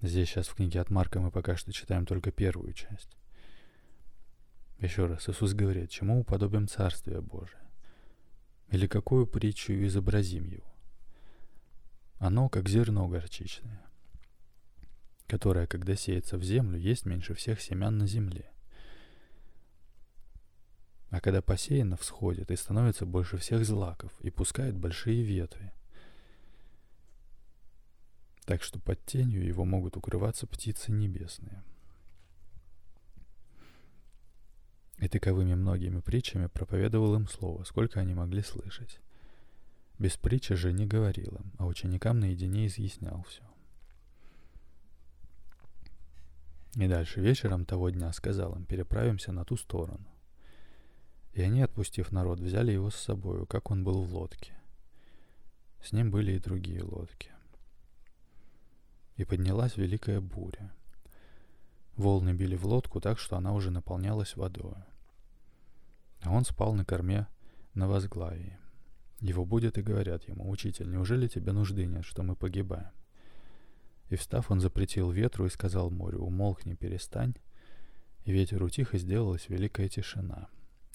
Здесь 0.02 0.28
сейчас 0.28 0.48
в 0.48 0.54
книге 0.54 0.80
от 0.80 0.90
Марка 0.90 1.20
мы 1.20 1.30
пока 1.30 1.56
что 1.56 1.72
читаем 1.72 2.06
только 2.06 2.30
первую 2.30 2.72
часть. 2.72 3.16
Еще 4.78 5.06
раз, 5.06 5.28
Иисус 5.28 5.54
говорит, 5.54 5.90
чему 5.90 6.20
уподобим 6.20 6.68
Царствие 6.68 7.20
Божие? 7.20 7.62
Или 8.70 8.86
какую 8.86 9.26
притчу 9.26 9.72
изобразим 9.72 10.44
его? 10.44 10.74
Оно 12.18 12.48
как 12.48 12.68
зерно 12.68 13.08
горчичное, 13.08 13.84
которое, 15.26 15.66
когда 15.66 15.94
сеется 15.96 16.38
в 16.38 16.42
землю, 16.42 16.78
есть 16.78 17.06
меньше 17.06 17.34
всех 17.34 17.60
семян 17.60 17.96
на 17.96 18.06
земле. 18.06 18.50
А 21.10 21.20
когда 21.20 21.40
посеяно, 21.40 21.96
всходит 21.96 22.50
и 22.50 22.56
становится 22.56 23.06
больше 23.06 23.36
всех 23.36 23.64
злаков 23.64 24.12
и 24.20 24.30
пускает 24.30 24.76
большие 24.76 25.22
ветви– 25.22 25.72
так 28.44 28.62
что 28.62 28.78
под 28.78 29.04
тенью 29.04 29.44
его 29.44 29.64
могут 29.64 29.96
укрываться 29.96 30.46
птицы 30.46 30.92
небесные. 30.92 31.62
И 34.98 35.08
таковыми 35.08 35.54
многими 35.54 36.00
притчами 36.00 36.46
проповедовал 36.46 37.14
им 37.16 37.26
слово, 37.26 37.64
сколько 37.64 38.00
они 38.00 38.14
могли 38.14 38.42
слышать. 38.42 39.00
Без 39.98 40.16
притчи 40.16 40.54
же 40.54 40.72
не 40.72 40.86
говорил 40.86 41.36
им, 41.36 41.52
а 41.58 41.66
ученикам 41.66 42.20
наедине 42.20 42.66
изъяснял 42.66 43.22
все. 43.24 43.42
И 46.74 46.88
дальше 46.88 47.20
вечером 47.20 47.64
того 47.64 47.90
дня 47.90 48.12
сказал 48.12 48.54
им, 48.56 48.64
переправимся 48.64 49.32
на 49.32 49.44
ту 49.44 49.56
сторону. 49.56 50.06
И 51.32 51.42
они, 51.42 51.62
отпустив 51.62 52.12
народ, 52.12 52.40
взяли 52.40 52.72
его 52.72 52.90
с 52.90 52.96
собою, 52.96 53.46
как 53.46 53.70
он 53.70 53.84
был 53.84 54.02
в 54.02 54.14
лодке. 54.14 54.52
С 55.82 55.92
ним 55.92 56.10
были 56.10 56.32
и 56.32 56.40
другие 56.40 56.82
лодки 56.82 57.33
и 59.16 59.24
поднялась 59.24 59.76
великая 59.76 60.20
буря. 60.20 60.72
Волны 61.96 62.32
били 62.32 62.56
в 62.56 62.66
лодку 62.66 63.00
так, 63.00 63.18
что 63.18 63.36
она 63.36 63.52
уже 63.52 63.70
наполнялась 63.70 64.36
водой. 64.36 64.74
А 66.22 66.32
он 66.32 66.44
спал 66.44 66.74
на 66.74 66.84
корме 66.84 67.28
на 67.74 67.88
возглавии. 67.88 68.58
Его 69.20 69.44
будет 69.44 69.78
и 69.78 69.82
говорят 69.82 70.28
ему, 70.28 70.50
«Учитель, 70.50 70.90
неужели 70.90 71.28
тебе 71.28 71.52
нужды 71.52 71.86
нет, 71.86 72.04
что 72.04 72.22
мы 72.22 72.34
погибаем?» 72.34 72.90
И 74.08 74.16
встав, 74.16 74.50
он 74.50 74.60
запретил 74.60 75.10
ветру 75.10 75.46
и 75.46 75.50
сказал 75.50 75.90
морю, 75.90 76.20
«Умолкни, 76.20 76.74
перестань». 76.74 77.34
И 78.24 78.32
ветер 78.32 78.62
утих, 78.62 78.94
и 78.94 78.98
сделалась 78.98 79.48
великая 79.48 79.88
тишина. 79.88 80.48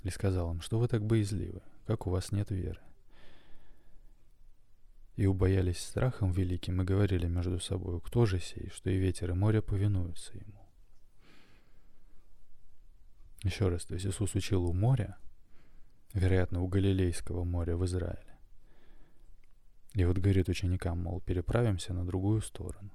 И 0.03 0.10
сказал 0.10 0.51
им, 0.51 0.62
«Что 0.62 0.79
вы 0.79 0.88
так 0.88 1.05
боязливы? 1.05 1.62
Как 1.86 2.08
у 2.08 2.10
вас 2.10 2.32
нет 2.32 2.51
веры?» 2.51 2.82
И 5.19 5.25
убоялись 5.25 5.79
страхом 5.82 6.32
великим 6.32 6.82
и 6.82 6.86
говорили 6.86 7.27
между 7.27 7.60
собой, 7.60 7.99
кто 7.99 8.25
же 8.25 8.39
сей, 8.39 8.69
что 8.69 8.89
и 8.89 8.97
ветер 8.97 9.32
и 9.32 9.34
море 9.34 9.62
повинуются 9.62 10.38
ему. 10.38 10.65
Еще 13.43 13.67
раз, 13.67 13.84
то 13.84 13.95
есть 13.95 14.05
Иисус 14.05 14.34
учил 14.36 14.63
у 14.63 14.71
моря, 14.71 15.17
вероятно, 16.13 16.62
у 16.62 16.67
Галилейского 16.69 17.43
моря 17.43 17.75
в 17.75 17.84
Израиле. 17.84 18.38
И 19.93 20.05
вот 20.05 20.19
говорит 20.19 20.47
ученикам, 20.47 21.03
мол, 21.03 21.19
переправимся 21.19 21.93
на 21.93 22.05
другую 22.05 22.39
сторону. 22.41 22.91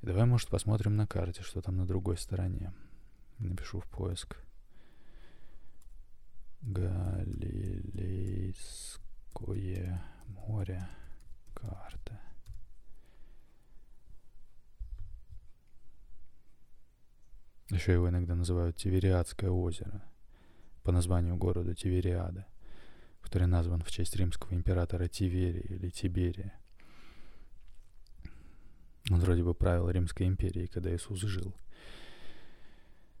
И 0.00 0.06
давай, 0.06 0.24
может, 0.24 0.48
посмотрим 0.48 0.96
на 0.96 1.06
карте, 1.06 1.42
что 1.42 1.60
там 1.60 1.76
на 1.76 1.84
другой 1.84 2.16
стороне. 2.16 2.72
Напишу 3.38 3.80
в 3.80 3.86
поиск. 3.90 4.38
Галилейское 6.62 7.38
море, 10.48 10.88
карта. 11.54 12.18
Еще 17.70 17.92
его 17.92 18.08
иногда 18.08 18.34
называют 18.34 18.76
Тивериадское 18.76 19.50
озеро 19.50 20.02
по 20.82 20.90
названию 20.90 21.36
города 21.36 21.74
Тивериада, 21.74 22.46
который 23.20 23.46
назван 23.46 23.82
в 23.82 23.90
честь 23.90 24.16
римского 24.16 24.54
императора 24.54 25.06
Тиверия 25.06 25.60
или 25.60 25.90
Тиберия. 25.90 26.54
Он 29.10 29.20
вроде 29.20 29.44
бы 29.44 29.54
правил 29.54 29.90
Римской 29.90 30.26
империей, 30.26 30.66
когда 30.66 30.94
Иисус 30.94 31.20
жил. 31.20 31.54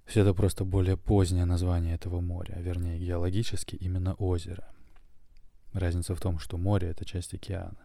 Все 0.06 0.22
это 0.22 0.32
просто 0.32 0.64
более 0.64 0.96
позднее 0.96 1.44
название 1.44 1.94
этого 1.94 2.20
моря, 2.20 2.54
а 2.56 2.62
вернее 2.62 2.98
геологически 2.98 3.76
именно 3.76 4.14
озеро– 4.14 4.66
Разница 5.72 6.14
в 6.14 6.20
том, 6.20 6.38
что 6.38 6.56
море— 6.56 6.88
это 6.90 7.04
часть 7.04 7.34
океана. 7.34 7.78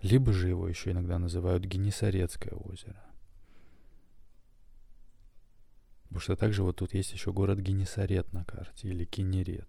Либо 0.00 0.32
же 0.32 0.48
его 0.48 0.68
еще 0.68 0.90
иногда 0.90 1.18
называют 1.18 1.64
Генесарецкое 1.64 2.54
озеро. 2.54 3.02
Потому 6.04 6.20
что 6.20 6.36
также 6.36 6.62
вот 6.62 6.76
тут 6.76 6.94
есть 6.94 7.12
еще 7.12 7.32
город 7.32 7.58
Генесарет 7.58 8.32
на 8.32 8.44
карте, 8.44 8.88
или 8.88 9.04
Кенерет. 9.04 9.68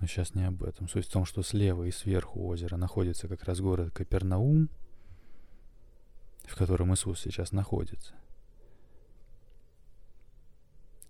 Но 0.00 0.06
сейчас 0.06 0.34
не 0.34 0.44
об 0.44 0.62
этом. 0.62 0.88
Суть 0.88 1.06
в 1.06 1.12
том, 1.12 1.24
что 1.24 1.42
слева 1.42 1.84
и 1.84 1.90
сверху 1.90 2.46
озера 2.46 2.76
находится 2.76 3.28
как 3.28 3.44
раз 3.44 3.60
город 3.60 3.92
Капернаум, 3.92 4.70
в 6.44 6.56
котором 6.56 6.94
Иисус 6.94 7.20
сейчас 7.20 7.52
находится— 7.52 8.14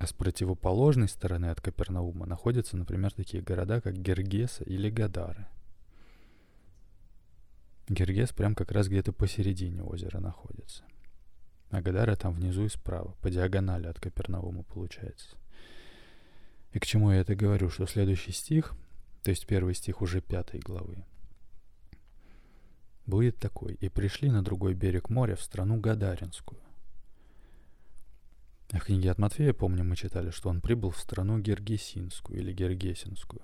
с 0.09 0.13
противоположной 0.13 1.09
стороны 1.09 1.47
от 1.47 1.61
Капернаума 1.61 2.27
находятся, 2.27 2.77
например, 2.77 3.13
такие 3.13 3.43
города, 3.43 3.81
как 3.81 3.95
Гергеса 3.95 4.65
или 4.65 4.91
Гадары. 4.91 5.47
Гергес 7.89 8.33
прям 8.33 8.55
как 8.55 8.73
раз 8.73 8.89
где-то 8.89 9.13
посередине 9.13 9.83
озера 9.83 10.21
находится. 10.21 10.85
А 11.71 11.81
Гадара 11.83 12.17
там 12.17 12.35
внизу 12.35 12.65
и 12.65 12.69
справа, 12.69 13.15
по 13.21 13.31
диагонали 13.31 13.87
от 13.87 14.01
Капернаума 14.01 14.63
получается. 14.63 15.37
И 16.73 16.79
к 16.79 16.87
чему 16.87 17.13
я 17.13 17.21
это 17.21 17.35
говорю? 17.35 17.71
Что 17.71 17.87
следующий 17.87 18.33
стих, 18.33 18.75
то 19.23 19.31
есть 19.31 19.47
первый 19.47 19.75
стих 19.75 20.03
уже 20.03 20.21
пятой 20.21 20.61
главы, 20.61 21.05
будет 23.07 23.39
такой. 23.39 23.75
И 23.75 23.89
пришли 23.89 24.31
на 24.31 24.43
другой 24.43 24.75
берег 24.75 25.09
моря, 25.09 25.37
в 25.37 25.43
страну 25.43 25.81
Гадаринскую. 25.81 26.61
В 28.71 28.81
книге 28.81 29.11
от 29.11 29.19
Матфея, 29.19 29.55
помню, 29.55 29.83
мы 29.83 29.97
читали, 29.97 30.31
что 30.31 30.51
он 30.51 30.61
прибыл 30.61 30.91
в 30.91 30.99
страну 30.99 31.39
Гергесинскую 31.39 32.39
или 32.39 32.53
Гергесинскую. 32.53 33.41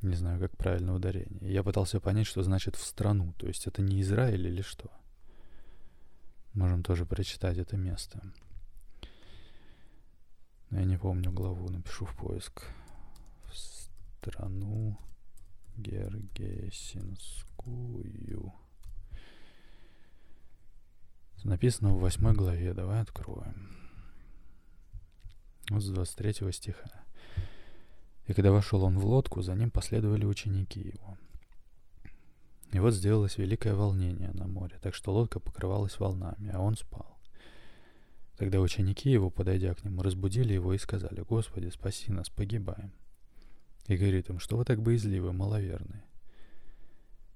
Не 0.00 0.14
знаю, 0.14 0.40
как 0.40 0.56
правильно 0.56 0.94
ударение. 0.94 1.52
Я 1.52 1.62
пытался 1.62 2.00
понять, 2.00 2.26
что 2.26 2.42
значит 2.42 2.76
«в 2.76 2.82
страну». 2.82 3.34
То 3.36 3.46
есть 3.46 3.66
это 3.66 3.82
не 3.82 4.00
Израиль 4.00 4.46
или 4.46 4.62
что? 4.62 4.90
Можем 6.54 6.82
тоже 6.82 7.04
прочитать 7.04 7.58
это 7.58 7.76
место. 7.76 8.22
Но 10.70 10.78
я 10.78 10.86
не 10.86 10.96
помню 10.96 11.30
главу, 11.30 11.68
напишу 11.68 12.06
в 12.06 12.16
поиск. 12.16 12.64
В 13.44 13.54
страну 13.56 14.98
Гергесинскую. 15.76 18.54
Написано 21.44 21.94
в 21.94 22.00
восьмой 22.00 22.34
главе. 22.34 22.74
Давай 22.74 23.00
откроем. 23.00 23.68
Вот 25.70 25.82
с 25.82 25.90
23 25.90 26.52
стиха. 26.52 26.90
И 28.26 28.34
когда 28.34 28.52
вошел 28.52 28.82
он 28.84 28.98
в 28.98 29.06
лодку, 29.06 29.42
за 29.42 29.54
ним 29.54 29.70
последовали 29.70 30.24
ученики 30.24 30.80
его. 30.80 31.16
И 32.72 32.78
вот 32.78 32.92
сделалось 32.92 33.38
великое 33.38 33.74
волнение 33.74 34.30
на 34.32 34.46
море, 34.46 34.76
так 34.82 34.94
что 34.94 35.12
лодка 35.14 35.40
покрывалась 35.40 35.98
волнами, 35.98 36.50
а 36.52 36.60
он 36.60 36.76
спал. 36.76 37.18
Тогда 38.36 38.60
ученики 38.60 39.10
его, 39.10 39.30
подойдя 39.30 39.74
к 39.74 39.82
нему, 39.84 40.02
разбудили 40.02 40.52
его 40.52 40.74
и 40.74 40.78
сказали, 40.78 41.22
«Господи, 41.22 41.70
спаси 41.70 42.12
нас, 42.12 42.28
погибаем». 42.28 42.92
И 43.86 43.96
говорит 43.96 44.28
им, 44.28 44.38
что 44.38 44.56
вы 44.56 44.64
так 44.64 44.82
боязливы, 44.82 45.32
маловерные. 45.32 46.04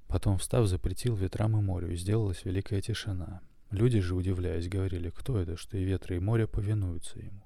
Потом, 0.07 0.37
встав, 0.37 0.67
запретил 0.67 1.17
ветрам 1.17 1.57
и 1.57 1.63
морю, 1.63 1.91
и 1.91 1.97
сделалась 1.97 2.45
великая 2.45 2.83
тишина. 2.83 3.41
Люди 3.73 4.01
же, 4.01 4.15
удивляясь, 4.15 4.69
говорили, 4.69 5.09
кто 5.09 5.39
это, 5.39 5.57
что 5.57 5.79
и 5.79 5.85
ветры, 5.85 6.17
и 6.17 6.21
море 6.21 6.47
повинуются 6.47 7.19
ему. 7.19 7.43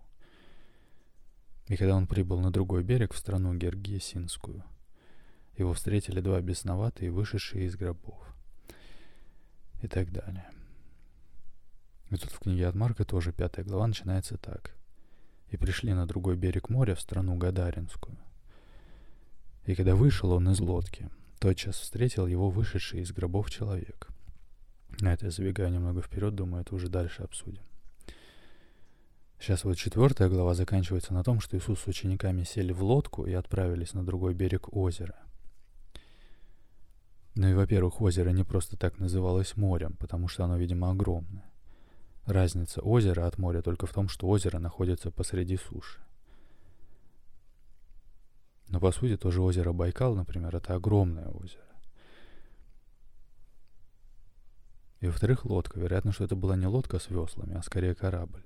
И 1.68 1.76
когда 1.76 1.94
он 1.94 2.08
прибыл 2.08 2.40
на 2.40 2.50
другой 2.50 2.82
берег, 2.82 3.12
в 3.12 3.18
страну 3.18 3.54
Гергесинскую, 3.54 4.64
его 5.56 5.72
встретили 5.72 6.20
два 6.20 6.40
бесноватые, 6.40 7.12
вышедшие 7.12 7.66
из 7.66 7.76
гробов. 7.76 8.18
И 9.82 9.86
так 9.86 10.10
далее. 10.10 10.50
И 12.10 12.16
тут 12.16 12.32
в 12.32 12.40
книге 12.40 12.66
от 12.66 12.74
Марка 12.74 13.04
тоже 13.04 13.32
пятая 13.32 13.64
глава 13.64 13.86
начинается 13.86 14.36
так. 14.36 14.74
«И 15.50 15.56
пришли 15.56 15.94
на 15.94 16.06
другой 16.06 16.36
берег 16.36 16.70
моря, 16.70 16.96
в 16.96 17.00
страну 17.00 17.36
Гадаринскую. 17.36 18.18
И 19.64 19.76
когда 19.76 19.94
вышел 19.94 20.32
он 20.32 20.48
из 20.50 20.58
лодки, 20.58 21.08
тотчас 21.38 21.76
встретил 21.76 22.26
его 22.26 22.50
вышедший 22.50 23.00
из 23.02 23.12
гробов 23.12 23.48
человек. 23.48 24.08
На 25.00 25.12
это 25.12 25.26
я 25.26 25.30
забегаю 25.30 25.70
немного 25.70 26.00
вперед, 26.00 26.34
думаю, 26.34 26.62
это 26.62 26.74
уже 26.74 26.88
дальше 26.88 27.22
обсудим. 27.22 27.62
Сейчас 29.38 29.64
вот 29.64 29.76
четвертая 29.76 30.28
глава 30.30 30.54
заканчивается 30.54 31.12
на 31.12 31.22
том, 31.22 31.40
что 31.40 31.56
Иисус 31.56 31.80
с 31.80 31.86
учениками 31.86 32.42
сели 32.44 32.72
в 32.72 32.82
лодку 32.82 33.26
и 33.26 33.32
отправились 33.32 33.92
на 33.92 34.04
другой 34.04 34.34
берег 34.34 34.74
озера. 34.74 35.16
Ну 37.34 37.48
и, 37.48 37.52
во-первых, 37.52 38.00
озеро 38.00 38.30
не 38.30 38.44
просто 38.44 38.78
так 38.78 38.98
называлось 38.98 39.56
морем, 39.56 39.94
потому 39.98 40.26
что 40.26 40.44
оно, 40.44 40.56
видимо, 40.56 40.90
огромное. 40.90 41.44
Разница 42.24 42.80
озера 42.80 43.26
от 43.26 43.36
моря 43.36 43.60
только 43.60 43.86
в 43.86 43.92
том, 43.92 44.08
что 44.08 44.26
озеро 44.26 44.58
находится 44.58 45.10
посреди 45.10 45.58
суши. 45.58 46.00
Но 48.68 48.80
по 48.80 48.90
сути 48.90 49.18
тоже 49.18 49.42
озеро 49.42 49.72
Байкал, 49.72 50.16
например, 50.16 50.56
это 50.56 50.74
огромное 50.74 51.28
озеро. 51.28 51.65
И 55.06 55.08
во-вторых, 55.08 55.44
лодка. 55.44 55.78
Вероятно, 55.78 56.10
что 56.10 56.24
это 56.24 56.34
была 56.34 56.56
не 56.56 56.66
лодка 56.66 56.98
с 56.98 57.10
веслами, 57.10 57.54
а 57.56 57.62
скорее 57.62 57.94
корабль. 57.94 58.42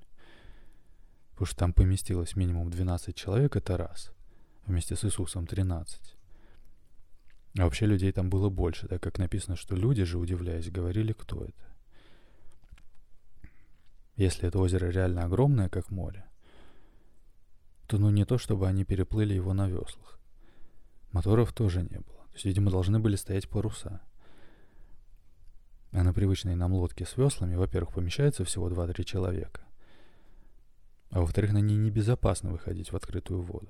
Потому 1.30 1.46
что 1.46 1.56
там 1.56 1.72
поместилось 1.72 2.36
минимум 2.36 2.68
12 2.68 3.16
человек, 3.16 3.56
это 3.56 3.78
раз. 3.78 4.12
Вместе 4.66 4.94
с 4.94 5.02
Иисусом 5.06 5.46
13. 5.46 6.16
А 7.58 7.64
вообще 7.64 7.86
людей 7.86 8.12
там 8.12 8.28
было 8.28 8.50
больше, 8.50 8.88
так 8.88 9.02
как 9.02 9.18
написано, 9.18 9.56
что 9.56 9.74
люди 9.74 10.04
же, 10.04 10.18
удивляясь, 10.18 10.70
говорили, 10.70 11.14
кто 11.14 11.44
это. 11.44 11.64
Если 14.16 14.46
это 14.46 14.58
озеро 14.58 14.90
реально 14.90 15.24
огромное, 15.24 15.70
как 15.70 15.90
море, 15.90 16.26
то 17.86 17.96
ну 17.96 18.10
не 18.10 18.26
то, 18.26 18.36
чтобы 18.36 18.68
они 18.68 18.84
переплыли 18.84 19.32
его 19.32 19.54
на 19.54 19.66
веслах. 19.66 20.20
Моторов 21.10 21.54
тоже 21.54 21.80
не 21.80 22.00
было. 22.00 22.26
То 22.26 22.34
есть, 22.34 22.44
видимо, 22.44 22.70
должны 22.70 22.98
были 22.98 23.16
стоять 23.16 23.48
паруса. 23.48 24.02
А 25.92 26.04
на 26.04 26.12
привычной 26.12 26.54
нам 26.54 26.72
лодке 26.72 27.04
с 27.04 27.16
веслами, 27.16 27.56
во-первых, 27.56 27.94
помещается 27.94 28.44
всего 28.44 28.68
2-3 28.70 29.04
человека. 29.04 29.62
А 31.10 31.20
во-вторых, 31.20 31.52
на 31.52 31.58
ней 31.58 31.76
небезопасно 31.76 32.50
выходить 32.50 32.92
в 32.92 32.96
открытую 32.96 33.42
воду. 33.42 33.68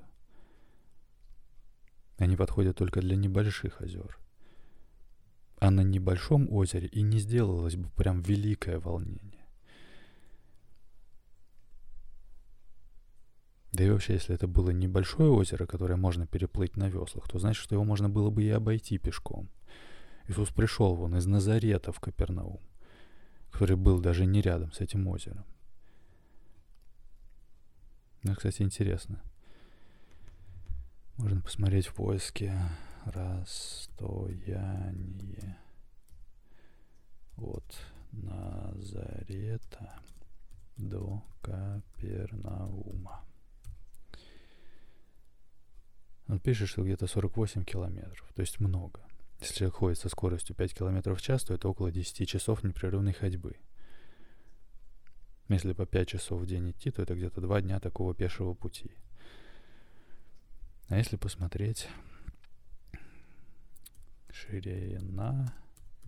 Они 2.18 2.36
подходят 2.36 2.76
только 2.76 3.00
для 3.00 3.16
небольших 3.16 3.80
озер. 3.80 4.18
А 5.58 5.70
на 5.70 5.80
небольшом 5.80 6.52
озере 6.52 6.88
и 6.88 7.00
не 7.00 7.18
сделалось 7.18 7.76
бы 7.76 7.88
прям 7.90 8.20
великое 8.20 8.78
волнение. 8.78 9.46
Да 13.72 13.84
и 13.84 13.90
вообще, 13.90 14.14
если 14.14 14.34
это 14.34 14.46
было 14.46 14.70
небольшое 14.70 15.30
озеро, 15.30 15.64
которое 15.64 15.96
можно 15.96 16.26
переплыть 16.26 16.76
на 16.76 16.88
веслах, 16.88 17.28
то 17.28 17.38
значит, 17.38 17.62
что 17.62 17.74
его 17.74 17.84
можно 17.84 18.10
было 18.10 18.28
бы 18.28 18.42
и 18.42 18.50
обойти 18.50 18.98
пешком. 18.98 19.48
Иисус 20.30 20.50
пришел 20.50 20.94
вон 20.94 21.16
из 21.16 21.26
Назарета 21.26 21.90
в 21.90 21.98
Капернаум, 21.98 22.60
который 23.50 23.74
был 23.74 23.98
даже 23.98 24.26
не 24.26 24.40
рядом 24.40 24.70
с 24.70 24.78
этим 24.80 25.08
озером. 25.08 25.44
Ну, 28.22 28.36
кстати, 28.36 28.62
интересно. 28.62 29.20
Можно 31.16 31.40
посмотреть 31.40 31.88
в 31.88 31.94
поиске 31.94 32.54
расстояние 33.06 34.38
от 37.36 37.64
Назарета 38.12 40.00
до 40.76 41.24
Капернаума. 41.42 43.24
Он 46.28 46.38
пишет, 46.38 46.68
что 46.68 46.84
где-то 46.84 47.08
48 47.08 47.64
километров, 47.64 48.32
то 48.32 48.42
есть 48.42 48.60
много. 48.60 49.09
Если 49.40 49.54
человек 49.54 49.76
ходит 49.76 49.98
со 49.98 50.08
скоростью 50.08 50.54
5 50.54 50.74
километров 50.74 51.18
в 51.18 51.22
час, 51.22 51.44
то 51.44 51.54
это 51.54 51.68
около 51.68 51.90
10 51.90 52.28
часов 52.28 52.62
непрерывной 52.62 53.12
ходьбы– 53.12 53.56
если 55.50 55.72
по 55.72 55.84
5 55.84 56.08
часов 56.08 56.40
в 56.40 56.46
день 56.46 56.70
идти, 56.70 56.92
то 56.92 57.02
это 57.02 57.16
где-то 57.16 57.40
2 57.40 57.62
дня 57.62 57.80
такого 57.80 58.14
пешего 58.14 58.54
пути. 58.54 58.92
А 60.86 60.96
если 60.96 61.16
посмотреть 61.16 61.88
ширина 64.30 65.52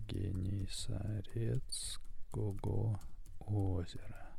Генисарецкого 0.07 3.01
озера. 3.39 4.29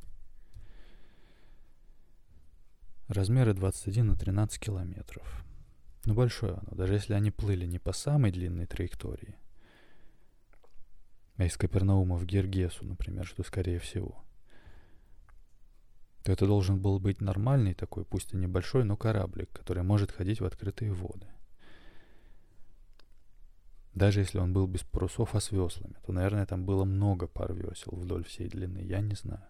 Размеры 3.07 3.53
21 3.53 4.07
на 4.07 4.15
13 4.15 4.59
километров. 4.59 5.45
Ну, 6.05 6.13
большое 6.13 6.53
оно, 6.53 6.75
даже 6.75 6.93
если 6.93 7.13
они 7.13 7.31
плыли 7.31 7.65
не 7.65 7.79
по 7.79 7.93
самой 7.93 8.31
длинной 8.31 8.65
траектории, 8.67 9.35
а 11.37 11.45
из 11.45 11.57
Капернаума 11.57 12.15
в 12.17 12.25
Гергесу, 12.25 12.85
например, 12.85 13.25
что 13.25 13.43
скорее 13.43 13.79
всего– 13.79 14.23
то 16.25 16.31
это 16.31 16.47
должен 16.47 16.81
был 16.81 16.97
быть 16.97 17.21
нормальный 17.21 17.75
такой, 17.75 18.03
пусть 18.03 18.33
и 18.33 18.37
небольшой, 18.37 18.83
но 18.83 18.97
кораблик, 18.97 19.51
который 19.51 19.83
может 19.83 20.11
ходить 20.11 20.41
в 20.41 20.45
открытые 20.45 20.91
воды. 20.91 21.27
Даже 23.93 24.21
если 24.21 24.39
он 24.39 24.51
был 24.51 24.65
без 24.65 24.81
парусов, 24.81 25.35
а 25.35 25.39
с 25.39 25.51
веслами, 25.51 25.93
то, 26.03 26.11
наверное, 26.11 26.47
там 26.47 26.65
было 26.65 26.83
много 26.83 27.27
пар 27.27 27.53
весел 27.53 27.95
вдоль 27.95 28.23
всей 28.23 28.49
длины, 28.49 28.79
я 28.79 29.01
не 29.01 29.13
знаю. 29.13 29.45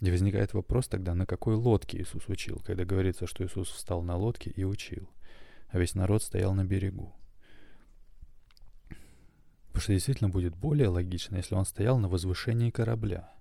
И 0.00 0.10
возникает 0.10 0.52
вопрос 0.52 0.88
тогда, 0.88 1.14
на 1.14 1.24
какой 1.24 1.54
лодке 1.54 1.98
Иисус 1.98 2.28
учил, 2.28 2.60
когда 2.64 2.84
говорится, 2.84 3.26
что 3.26 3.44
Иисус 3.44 3.70
встал 3.70 4.02
на 4.02 4.16
лодке 4.16 4.50
и 4.50 4.62
учил, 4.62 5.08
а 5.68 5.78
весь 5.78 5.94
народ 5.94 6.22
стоял 6.22 6.52
на 6.52 6.64
берегу. 6.64 7.14
Потому 9.68 9.82
что 9.82 9.92
действительно 9.92 10.28
будет 10.28 10.54
более 10.54 10.88
логично, 10.88 11.36
если 11.36 11.54
он 11.54 11.64
стоял 11.64 11.98
на 11.98 12.08
возвышении 12.08 12.70
корабля. 12.70 13.32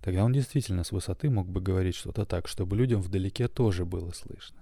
Тогда 0.00 0.24
он 0.24 0.32
действительно 0.32 0.84
с 0.84 0.92
высоты 0.92 1.28
мог 1.30 1.48
бы 1.48 1.60
говорить 1.60 1.94
что-то 1.94 2.24
так, 2.24 2.48
чтобы 2.48 2.76
людям 2.76 3.02
вдалеке 3.02 3.48
тоже 3.48 3.84
было 3.84 4.12
слышно. 4.12 4.60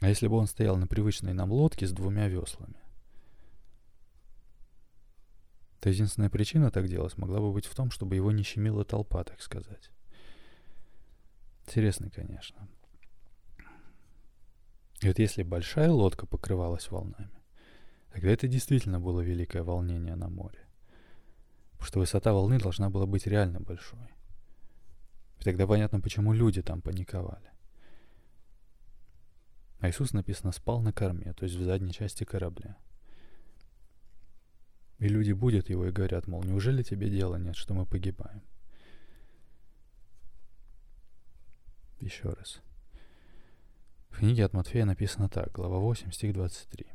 А 0.00 0.08
если 0.08 0.28
бы 0.28 0.36
он 0.36 0.46
стоял 0.46 0.76
на 0.76 0.86
привычной 0.86 1.32
нам 1.32 1.52
лодке 1.52 1.86
с 1.86 1.92
двумя 1.92 2.28
веслами? 2.28 2.85
То 5.86 5.90
единственная 5.90 6.30
причина 6.30 6.72
так 6.72 6.88
делать 6.88 7.16
могла 7.16 7.38
бы 7.38 7.52
быть 7.52 7.66
в 7.66 7.74
том, 7.76 7.92
чтобы 7.92 8.16
его 8.16 8.32
не 8.32 8.42
щемила 8.42 8.84
толпа, 8.84 9.22
так 9.22 9.40
сказать. 9.40 9.92
Интересно, 11.64 12.10
конечно. 12.10 12.68
И 15.00 15.06
вот 15.06 15.20
если 15.20 15.44
большая 15.44 15.92
лодка 15.92 16.26
покрывалась 16.26 16.90
волнами, 16.90 17.40
тогда 18.12 18.30
это 18.30 18.48
действительно 18.48 18.98
было 18.98 19.20
великое 19.20 19.62
волнение 19.62 20.16
на 20.16 20.28
море. 20.28 20.66
Потому 21.74 21.86
что 21.86 22.00
высота 22.00 22.32
волны 22.32 22.58
должна 22.58 22.90
была 22.90 23.06
быть 23.06 23.28
реально 23.28 23.60
большой. 23.60 24.12
И 25.38 25.44
тогда 25.44 25.68
понятно, 25.68 26.00
почему 26.00 26.32
люди 26.32 26.62
там 26.62 26.82
паниковали. 26.82 27.52
А 29.78 29.88
Иисус, 29.88 30.12
написано, 30.12 30.50
спал 30.50 30.80
на 30.80 30.92
корме, 30.92 31.32
то 31.32 31.44
есть 31.44 31.54
в 31.54 31.62
задней 31.62 31.92
части 31.92 32.24
корабля. 32.24 32.76
И 34.98 35.08
люди 35.08 35.32
будут 35.32 35.68
его 35.68 35.86
и 35.86 35.92
говорят, 35.92 36.26
мол, 36.26 36.42
неужели 36.42 36.82
тебе 36.82 37.10
дела 37.10 37.36
нет, 37.36 37.56
что 37.56 37.74
мы 37.74 37.84
погибаем? 37.84 38.42
Еще 42.00 42.30
раз. 42.30 42.60
В 44.10 44.18
книге 44.18 44.46
от 44.46 44.54
Матфея 44.54 44.86
написано 44.86 45.28
так, 45.28 45.52
глава 45.52 45.78
8, 45.78 46.10
стих 46.12 46.32
23. 46.32 46.86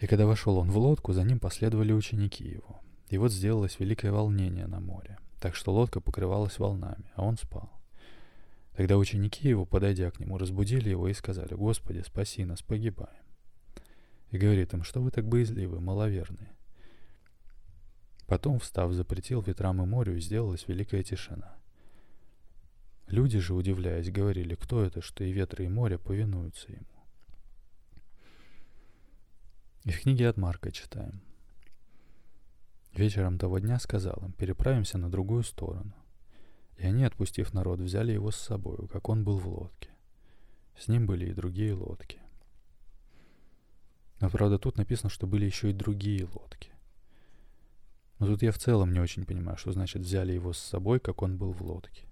«И 0.00 0.06
когда 0.06 0.26
вошел 0.26 0.58
он 0.58 0.70
в 0.70 0.78
лодку, 0.78 1.12
за 1.12 1.24
ним 1.24 1.40
последовали 1.40 1.92
ученики 1.92 2.44
его. 2.44 2.80
И 3.08 3.18
вот 3.18 3.32
сделалось 3.32 3.80
великое 3.80 4.12
волнение 4.12 4.66
на 4.66 4.78
море, 4.78 5.18
так 5.40 5.56
что 5.56 5.72
лодка 5.72 6.00
покрывалась 6.00 6.58
волнами, 6.58 7.10
а 7.14 7.24
он 7.24 7.36
спал. 7.36 7.70
Тогда 8.76 8.96
ученики 8.96 9.48
его, 9.48 9.64
подойдя 9.64 10.10
к 10.10 10.20
нему, 10.20 10.38
разбудили 10.38 10.90
его 10.90 11.08
и 11.08 11.14
сказали, 11.14 11.54
«Господи, 11.54 12.04
спаси 12.06 12.44
нас, 12.44 12.62
погибаем». 12.62 13.25
И 14.36 14.38
говорит 14.38 14.74
им, 14.74 14.82
что 14.82 15.00
вы 15.00 15.10
так 15.10 15.26
боязливы, 15.26 15.80
маловерные. 15.80 16.54
Потом, 18.26 18.58
встав, 18.58 18.92
запретил 18.92 19.40
ветрам 19.40 19.82
и 19.82 19.86
морю, 19.86 20.18
и 20.18 20.20
сделалась 20.20 20.68
великая 20.68 21.02
тишина. 21.02 21.56
Люди 23.06 23.38
же, 23.38 23.54
удивляясь, 23.54 24.10
говорили, 24.10 24.54
кто 24.54 24.84
это, 24.84 25.00
что 25.00 25.24
и 25.24 25.32
ветры, 25.32 25.64
и 25.64 25.68
море 25.70 25.98
повинуются 25.98 26.70
ему. 26.70 26.84
И 29.84 29.90
в 29.90 30.02
книге 30.02 30.28
от 30.28 30.36
Марка 30.36 30.70
читаем. 30.70 31.22
Вечером 32.92 33.38
того 33.38 33.58
дня 33.58 33.78
сказал 33.78 34.22
им, 34.22 34.32
переправимся 34.32 34.98
на 34.98 35.10
другую 35.10 35.44
сторону. 35.44 35.94
И 36.76 36.84
они, 36.84 37.04
отпустив 37.04 37.54
народ, 37.54 37.80
взяли 37.80 38.12
его 38.12 38.30
с 38.30 38.36
собой, 38.36 38.86
как 38.88 39.08
он 39.08 39.24
был 39.24 39.38
в 39.38 39.48
лодке. 39.48 39.88
С 40.76 40.88
ним 40.88 41.06
были 41.06 41.30
и 41.30 41.32
другие 41.32 41.72
лодки. 41.72 42.20
Но, 44.20 44.30
правда, 44.30 44.58
тут 44.58 44.78
написано, 44.78 45.10
что 45.10 45.26
были 45.26 45.44
еще 45.44 45.70
и 45.70 45.74
другие 45.74 46.24
лодки. 46.24 46.70
Но 48.18 48.26
тут 48.26 48.42
я 48.42 48.50
в 48.50 48.58
целом 48.58 48.92
не 48.92 49.00
очень 49.00 49.26
понимаю, 49.26 49.58
что 49.58 49.72
значит 49.72 50.02
взяли 50.02 50.32
его 50.32 50.52
с 50.52 50.58
собой, 50.58 51.00
как 51.00 51.22
он 51.22 51.36
был 51.36 51.52
в 51.52 51.62
лодке. 51.62 52.06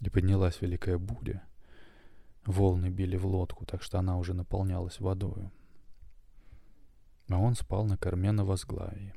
И 0.00 0.08
поднялась 0.08 0.60
великая 0.60 0.98
буря. 0.98 1.42
Волны 2.46 2.88
били 2.88 3.16
в 3.16 3.26
лодку, 3.26 3.66
так 3.66 3.82
что 3.82 3.98
она 3.98 4.16
уже 4.16 4.32
наполнялась 4.32 5.00
водою. 5.00 5.50
А 7.28 7.38
он 7.38 7.56
спал 7.56 7.84
на 7.84 7.98
корме 7.98 8.32
на 8.32 8.44
возглавии. 8.44 9.14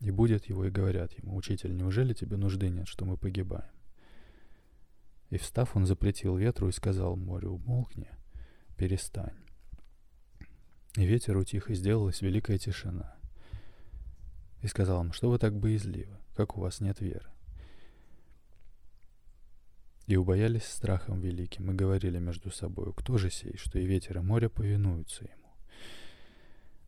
И 0.00 0.10
будет 0.10 0.46
его 0.46 0.64
и 0.64 0.70
говорят 0.70 1.12
ему, 1.12 1.36
«Учитель, 1.36 1.76
неужели 1.76 2.14
тебе 2.14 2.36
нужды 2.36 2.68
нет, 2.68 2.88
что 2.88 3.04
мы 3.04 3.16
погибаем?» 3.16 3.70
И 5.32 5.38
встав, 5.38 5.74
он 5.76 5.86
запретил 5.86 6.36
ветру 6.36 6.68
и 6.68 6.72
сказал 6.72 7.16
морю, 7.16 7.52
«Умолкни, 7.52 8.10
перестань». 8.76 9.38
И 10.94 11.06
ветер 11.06 11.38
утих, 11.38 11.70
и 11.70 11.74
сделалась 11.74 12.20
великая 12.20 12.58
тишина. 12.58 13.16
И 14.60 14.66
сказал 14.66 15.02
им, 15.02 15.14
«Что 15.14 15.30
вы 15.30 15.38
так 15.38 15.58
боязливы? 15.58 16.18
Как 16.36 16.58
у 16.58 16.60
вас 16.60 16.80
нет 16.80 17.00
веры?» 17.00 17.30
И 20.06 20.16
убоялись 20.16 20.64
страхом 20.64 21.22
великим, 21.22 21.70
и 21.70 21.74
говорили 21.74 22.18
между 22.18 22.50
собой, 22.50 22.92
кто 22.94 23.16
же 23.16 23.30
сей, 23.30 23.56
что 23.56 23.78
и 23.78 23.86
ветер, 23.86 24.18
и 24.18 24.20
море 24.20 24.50
повинуются 24.50 25.24
ему. 25.24 25.48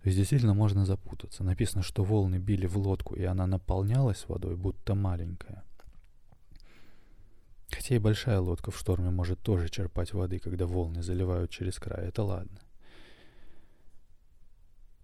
То 0.03 0.09
есть 0.11 0.19
действительно 0.19 0.53
можно 0.53 0.85
запутаться. 0.85 1.45
Написано, 1.45 1.83
что 1.83 2.05
волны 2.05 2.37
били 2.37 2.67
в 2.67 2.77
лодку, 2.77 3.15
и 3.15 3.25
она 3.25 3.47
наполнялась 3.47 4.29
водой, 4.29 4.55
будто 4.55 4.95
маленькая. 4.95 5.65
Хотя 7.75 7.97
и 7.97 7.99
большая 7.99 8.39
лодка 8.39 8.71
в 8.71 8.79
шторме 8.79 9.11
может 9.11 9.41
тоже 9.41 9.69
черпать 9.69 10.13
воды, 10.13 10.39
когда 10.39 10.65
волны 10.65 11.03
заливают 11.03 11.51
через 11.51 11.79
край, 11.79 12.07
это 12.07 12.23
ладно. 12.23 12.61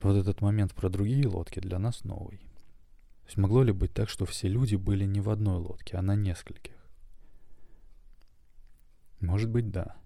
Вот 0.01 0.17
этот 0.17 0.41
момент 0.41 0.73
про 0.73 0.89
другие 0.89 1.27
лодки 1.27 1.59
для 1.59 1.79
нас 1.79 2.05
новый. 2.05 2.39
То 2.39 3.27
есть 3.27 3.37
могло 3.37 3.65
ли 3.65 3.73
быть 3.73 3.93
так, 3.93 4.09
что 4.09 4.25
все 4.25 4.49
люди 4.49 4.77
были 4.77 5.05
не 5.05 5.21
в 5.21 5.31
одной 5.31 5.59
лодке, 5.59 5.97
а 5.97 6.03
на 6.03 6.15
нескольких? 6.15 6.75
Может 9.21 9.51
быть, 9.51 9.71
да. 9.71 9.97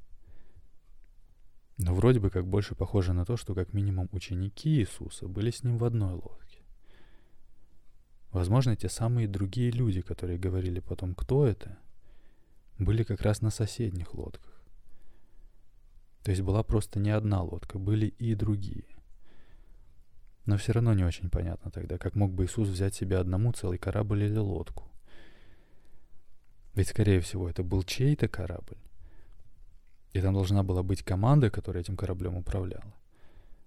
Но 1.77 1.95
вроде 1.95 2.19
бы 2.19 2.31
как 2.31 2.47
больше 2.47 2.75
похоже 2.75 3.13
на 3.13 3.27
то, 3.27 3.37
что 3.37 3.55
как 3.55 3.73
минимум 3.73 4.09
ученики 4.11 4.71
Иисуса 4.81 5.29
были 5.29 5.51
с 5.51 5.63
ним 5.65 5.77
в 5.77 5.85
одной 5.85 6.15
лодке. 6.15 6.63
Возможно, 8.33 8.75
те 8.75 8.89
самые 8.89 9.29
другие 9.29 9.71
люди, 9.71 10.01
которые 10.01 10.39
говорили 10.39 10.81
потом, 10.81 11.15
кто 11.15 11.47
это, 11.47 11.79
были 12.79 13.03
как 13.03 13.23
раз 13.23 13.41
на 13.41 13.51
соседних 13.51 14.15
лодках. 14.15 14.53
То 16.23 16.31
есть 16.31 16.43
была 16.43 16.63
просто 16.63 16.99
не 17.01 17.11
одна 17.11 17.43
лодка, 17.43 17.79
были 17.79 18.07
и 18.07 18.35
другие. 18.35 18.85
Но 20.47 20.57
все 20.57 20.73
равно 20.73 20.95
не 20.95 21.05
очень 21.05 21.31
понятно 21.31 21.71
тогда, 21.71 21.99
как 21.99 22.15
мог 22.15 22.33
бы 22.33 22.45
Иисус 22.45 22.69
взять 22.69 22.95
себе 22.95 23.19
одному 23.19 23.53
целый 23.53 23.79
корабль 23.79 24.25
или 24.25 24.39
лодку. 24.39 24.91
Ведь, 26.75 26.89
скорее 26.89 27.21
всего, 27.21 27.49
это 27.49 27.63
был 27.63 27.83
чей-то 27.83 28.29
корабль. 28.29 28.79
И 30.13 30.21
там 30.21 30.35
должна 30.35 30.63
была 30.63 30.83
быть 30.83 31.03
команда, 31.03 31.51
которая 31.51 31.83
этим 31.83 31.97
кораблем 31.97 32.37
управляла. 32.37 32.95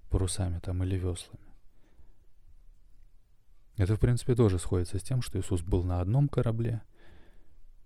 Парусами 0.10 0.60
там 0.60 0.84
или 0.84 0.96
веслами. 0.98 1.48
Это, 3.78 3.96
в 3.96 4.00
принципе, 4.00 4.36
тоже 4.36 4.58
сходится 4.58 4.98
с 4.98 5.04
тем, 5.04 5.22
что 5.22 5.40
Иисус 5.40 5.62
был 5.62 5.84
на 5.84 6.02
одном 6.02 6.28
корабле, 6.28 6.82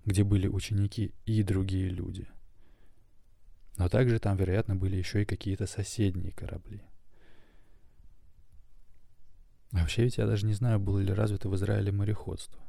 где 0.06 0.24
были 0.24 0.48
ученики 0.48 1.14
и 1.26 1.44
другие 1.44 1.90
люди. 1.90 2.28
Но 3.78 3.90
также 3.90 4.20
там, 4.20 4.38
вероятно, 4.38 4.76
были 4.76 4.96
еще 4.96 5.22
и 5.22 5.26
какие-то 5.26 5.66
соседние 5.68 6.32
корабли. 6.32 6.82
Вообще 9.72 10.04
ведь 10.04 10.18
я 10.18 10.26
даже 10.26 10.46
не 10.46 10.54
знаю, 10.54 10.80
было 10.80 11.00
ли 11.00 11.14
развито 11.14 11.50
в 11.50 11.56
Израиле 11.56 11.92
мореходство. 11.92 12.62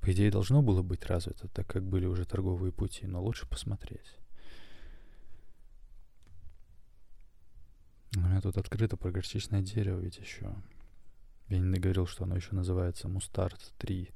По 0.00 0.12
идее, 0.12 0.30
должно 0.30 0.62
было 0.62 0.82
быть 0.82 1.04
развито, 1.04 1.48
так 1.48 1.66
как 1.66 1.84
были 1.84 2.06
уже 2.06 2.24
торговые 2.24 2.72
пути, 2.72 3.06
но 3.06 3.22
лучше 3.22 3.46
посмотреть. 3.46 4.16
У 8.16 8.20
меня 8.20 8.40
тут 8.40 8.56
открыто 8.56 8.96
про 8.96 9.10
горчичное 9.10 9.62
дерево 9.62 10.00
ведь 10.00 10.18
еще. 10.18 10.54
Я 11.48 11.58
не 11.58 11.78
говорил, 11.78 12.06
что 12.06 12.24
оно 12.24 12.36
еще 12.36 12.54
называется 12.54 13.08
мустард 13.08 13.72
3, 13.78 14.10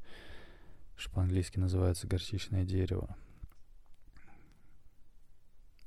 что 0.96 1.11
по-английски 1.11 1.59
называется 1.59 2.07
горчичное 2.07 2.64
дерево. 2.64 3.16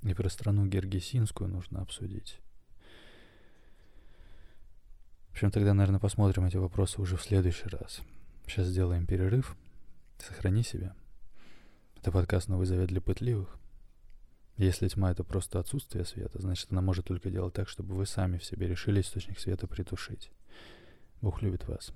И 0.04 0.14
про 0.14 0.30
страну 0.30 0.66
Гергесинскую 0.66 1.50
нужно 1.50 1.82
обсудить. 1.82 2.40
В 5.30 5.32
общем, 5.34 5.52
тогда, 5.52 5.74
наверное, 5.74 6.00
посмотрим 6.00 6.46
эти 6.46 6.58
вопросы 6.58 7.02
уже 7.02 7.18
в 7.18 7.22
следующий 7.22 7.68
раз. 7.70 8.02
Сейчас 8.46 8.68
сделаем 8.68 9.06
перерыв. 9.06 9.56
Сохрани 10.20 10.64
себя. 10.64 10.96
Это 11.96 12.12
подкаст 12.12 12.48
«Новый 12.48 12.66
завет 12.66 12.88
для 12.88 13.02
пытливых». 13.02 13.58
Если 14.58 14.88
тьма— 14.88 15.12
это 15.14 15.24
просто 15.24 15.60
отсутствие 15.60 16.06
света, 16.06 16.42
значит, 16.42 16.72
она 16.72 16.82
может 16.82 17.06
только 17.06 17.30
делать 17.30 17.54
так, 17.54 17.70
чтобы 17.70 17.94
вы 17.94 18.08
сами 18.08 18.40
в 18.40 18.44
себе 18.44 18.68
решили 18.68 19.02
источник 19.02 19.40
света 19.40 19.68
притушить. 19.68 20.32
Бог 21.22 21.44
любит 21.44 21.68
вас. 21.68 21.92